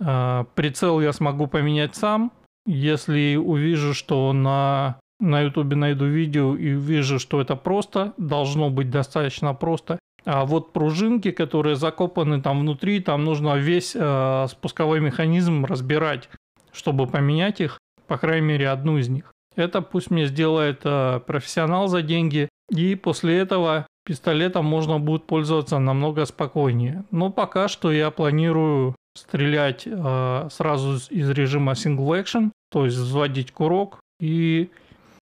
э, 0.03 0.45
прицел 0.55 0.99
я 0.99 1.13
смогу 1.13 1.47
поменять 1.47 1.95
сам. 1.95 2.31
Если 2.65 3.35
увижу, 3.35 3.93
что 3.93 4.33
на 4.33 4.99
на 5.19 5.41
ютубе 5.41 5.75
найду 5.75 6.05
видео 6.05 6.55
и 6.55 6.73
увижу, 6.73 7.19
что 7.19 7.41
это 7.41 7.55
просто, 7.55 8.13
должно 8.17 8.69
быть 8.69 8.89
достаточно 8.89 9.53
просто. 9.53 9.99
А 10.25 10.45
вот 10.45 10.73
пружинки, 10.73 11.31
которые 11.31 11.75
закопаны 11.75 12.41
там 12.41 12.61
внутри, 12.61 12.99
там 12.99 13.23
нужно 13.23 13.55
весь 13.57 13.95
э, 13.95 14.47
спусковой 14.49 14.99
механизм 14.99 15.65
разбирать, 15.65 16.29
чтобы 16.71 17.05
поменять 17.05 17.61
их 17.61 17.79
по 18.07 18.17
крайней 18.17 18.47
мере, 18.47 18.69
одну 18.69 18.97
из 18.97 19.09
них. 19.09 19.31
Это 19.55 19.81
пусть 19.81 20.11
мне 20.11 20.25
сделает 20.25 20.81
э, 20.83 21.19
профессионал 21.25 21.87
за 21.87 22.01
деньги, 22.01 22.49
и 22.69 22.95
после 22.95 23.37
этого 23.37 23.87
пистолетом 24.05 24.65
можно 24.65 24.99
будет 24.99 25.25
пользоваться 25.25 25.79
намного 25.79 26.25
спокойнее. 26.25 27.05
Но 27.11 27.31
пока 27.31 27.67
что 27.67 27.91
я 27.91 28.11
планирую 28.11 28.95
стрелять 29.15 29.83
э, 29.85 30.47
сразу 30.51 30.97
из 31.09 31.29
режима 31.29 31.71
single 31.71 32.21
action, 32.21 32.51
то 32.69 32.85
есть 32.85 32.97
взводить 32.97 33.51
курок 33.51 33.99
и 34.19 34.69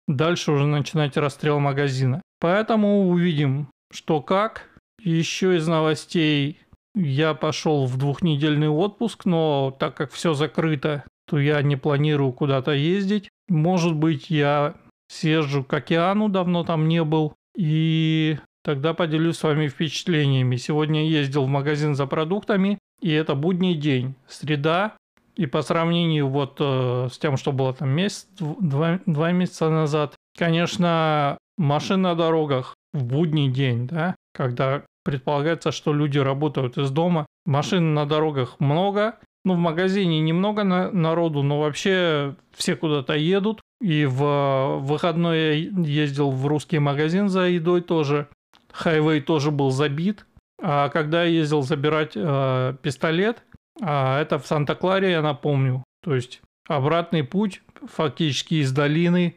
дальше 0.06 0.52
уже 0.52 0.66
начинать 0.66 1.16
расстрел 1.16 1.60
магазина. 1.60 2.22
Поэтому 2.40 3.08
увидим, 3.08 3.68
что 3.92 4.20
как. 4.20 4.68
Еще 5.00 5.56
из 5.56 5.66
новостей 5.66 6.60
я 6.94 7.34
пошел 7.34 7.86
в 7.86 7.98
двухнедельный 7.98 8.68
отпуск, 8.68 9.24
но 9.24 9.76
так 9.78 9.96
как 9.96 10.12
все 10.12 10.34
закрыто, 10.34 11.04
то 11.26 11.38
я 11.38 11.60
не 11.62 11.76
планирую 11.76 12.32
куда-то 12.32 12.72
ездить. 12.72 13.28
Может 13.48 13.94
быть, 13.94 14.30
я 14.30 14.74
съезжу 15.08 15.64
к 15.64 15.72
океану, 15.72 16.28
давно 16.28 16.64
там 16.64 16.88
не 16.88 17.02
был, 17.04 17.34
и 17.56 18.38
тогда 18.62 18.94
поделюсь 18.94 19.38
с 19.38 19.42
вами 19.42 19.68
впечатлениями. 19.68 20.56
Сегодня 20.56 21.06
ездил 21.06 21.44
в 21.44 21.48
магазин 21.48 21.94
за 21.94 22.06
продуктами, 22.06 22.78
и 23.00 23.10
это 23.10 23.34
будний 23.34 23.74
день, 23.74 24.14
среда, 24.28 24.96
и 25.36 25.46
по 25.46 25.62
сравнению 25.62 26.28
вот 26.28 26.56
э, 26.60 27.08
с 27.10 27.18
тем, 27.18 27.36
что 27.36 27.52
было 27.52 27.72
там 27.72 27.90
месяц, 27.90 28.26
два, 28.38 29.00
два 29.06 29.32
месяца 29.32 29.68
назад, 29.70 30.14
конечно, 30.36 31.38
машин 31.58 32.02
на 32.02 32.14
дорогах 32.14 32.74
в 32.92 33.04
будний 33.04 33.48
день, 33.48 33.86
да, 33.86 34.14
когда 34.32 34.82
предполагается, 35.04 35.72
что 35.72 35.92
люди 35.92 36.18
работают 36.18 36.78
из 36.78 36.90
дома, 36.90 37.26
машин 37.44 37.94
на 37.94 38.06
дорогах 38.06 38.58
много, 38.60 39.18
ну, 39.44 39.54
в 39.54 39.58
магазине 39.58 40.20
немного 40.20 40.64
на, 40.64 40.90
народу, 40.90 41.42
но 41.42 41.60
вообще 41.60 42.34
все 42.52 42.76
куда-то 42.76 43.14
едут. 43.14 43.60
И 43.80 44.06
в 44.06 44.78
выходной 44.80 45.60
я 45.60 45.70
ездил 45.82 46.30
в 46.30 46.46
русский 46.46 46.78
магазин 46.78 47.28
за 47.28 47.42
едой 47.42 47.82
тоже. 47.82 48.28
Хайвей 48.72 49.20
тоже 49.20 49.50
был 49.50 49.70
забит. 49.70 50.24
А 50.62 50.88
когда 50.88 51.24
я 51.24 51.30
ездил 51.30 51.60
забирать 51.60 52.12
э, 52.14 52.74
пистолет, 52.80 53.42
а 53.80 54.20
это 54.20 54.38
в 54.38 54.46
Санта-Кларе, 54.46 55.10
я 55.10 55.22
напомню. 55.22 55.84
То 56.02 56.14
есть 56.14 56.42
обратный 56.68 57.24
путь 57.24 57.62
фактически 57.86 58.54
из 58.54 58.72
долины. 58.72 59.36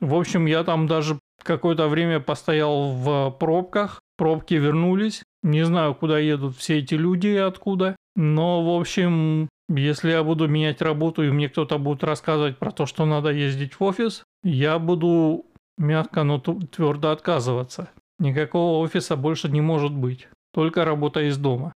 В 0.00 0.14
общем, 0.14 0.46
я 0.46 0.64
там 0.64 0.86
даже 0.86 1.18
какое-то 1.42 1.88
время 1.88 2.20
постоял 2.20 2.92
в 2.92 3.30
пробках. 3.38 4.00
Пробки 4.16 4.54
вернулись. 4.54 5.22
Не 5.42 5.64
знаю, 5.64 5.94
куда 5.94 6.18
едут 6.18 6.56
все 6.56 6.78
эти 6.78 6.94
люди 6.94 7.28
и 7.28 7.36
откуда. 7.36 7.96
Но, 8.16 8.62
в 8.62 8.80
общем, 8.80 9.48
если 9.68 10.12
я 10.12 10.22
буду 10.22 10.46
менять 10.46 10.82
работу 10.82 11.22
и 11.24 11.30
мне 11.30 11.48
кто-то 11.48 11.78
будет 11.78 12.04
рассказывать 12.04 12.58
про 12.58 12.70
то, 12.70 12.86
что 12.86 13.06
надо 13.06 13.30
ездить 13.30 13.74
в 13.74 13.82
офис, 13.82 14.22
я 14.44 14.78
буду 14.78 15.46
мягко, 15.78 16.22
но 16.22 16.38
твердо 16.38 17.10
отказываться. 17.10 17.90
Никакого 18.18 18.78
офиса 18.84 19.16
больше 19.16 19.48
не 19.48 19.60
может 19.60 19.92
быть. 19.92 20.28
Только 20.52 20.84
работа 20.84 21.22
из 21.22 21.36
дома. 21.36 21.72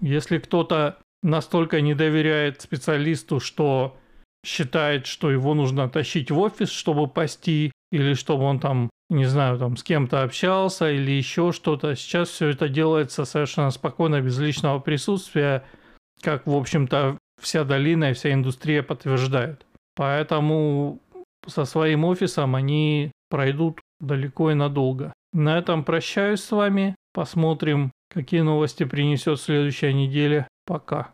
Если 0.00 0.38
кто-то 0.38 0.98
настолько 1.24 1.80
не 1.80 1.94
доверяет 1.94 2.60
специалисту, 2.60 3.40
что 3.40 3.96
считает, 4.46 5.06
что 5.06 5.30
его 5.30 5.54
нужно 5.54 5.88
тащить 5.88 6.30
в 6.30 6.38
офис, 6.38 6.70
чтобы 6.70 7.08
пасти, 7.08 7.72
или 7.90 8.12
чтобы 8.12 8.44
он 8.44 8.60
там, 8.60 8.90
не 9.08 9.24
знаю, 9.24 9.58
там 9.58 9.76
с 9.76 9.82
кем-то 9.82 10.22
общался, 10.22 10.90
или 10.90 11.10
еще 11.10 11.50
что-то. 11.52 11.96
Сейчас 11.96 12.28
все 12.28 12.48
это 12.48 12.68
делается 12.68 13.24
совершенно 13.24 13.70
спокойно, 13.70 14.20
без 14.20 14.38
личного 14.38 14.78
присутствия, 14.78 15.64
как, 16.22 16.46
в 16.46 16.54
общем-то, 16.54 17.18
вся 17.40 17.64
долина 17.64 18.10
и 18.10 18.14
вся 18.14 18.32
индустрия 18.32 18.82
подтверждают. 18.82 19.66
Поэтому 19.96 21.00
со 21.46 21.64
своим 21.64 22.04
офисом 22.04 22.54
они 22.54 23.12
пройдут 23.30 23.80
далеко 23.98 24.50
и 24.50 24.54
надолго. 24.54 25.12
На 25.32 25.58
этом 25.58 25.84
прощаюсь 25.84 26.42
с 26.42 26.52
вами. 26.52 26.94
Посмотрим, 27.12 27.92
какие 28.12 28.40
новости 28.40 28.84
принесет 28.84 29.40
следующая 29.40 29.92
неделя. 29.92 30.48
Пока. 30.64 31.12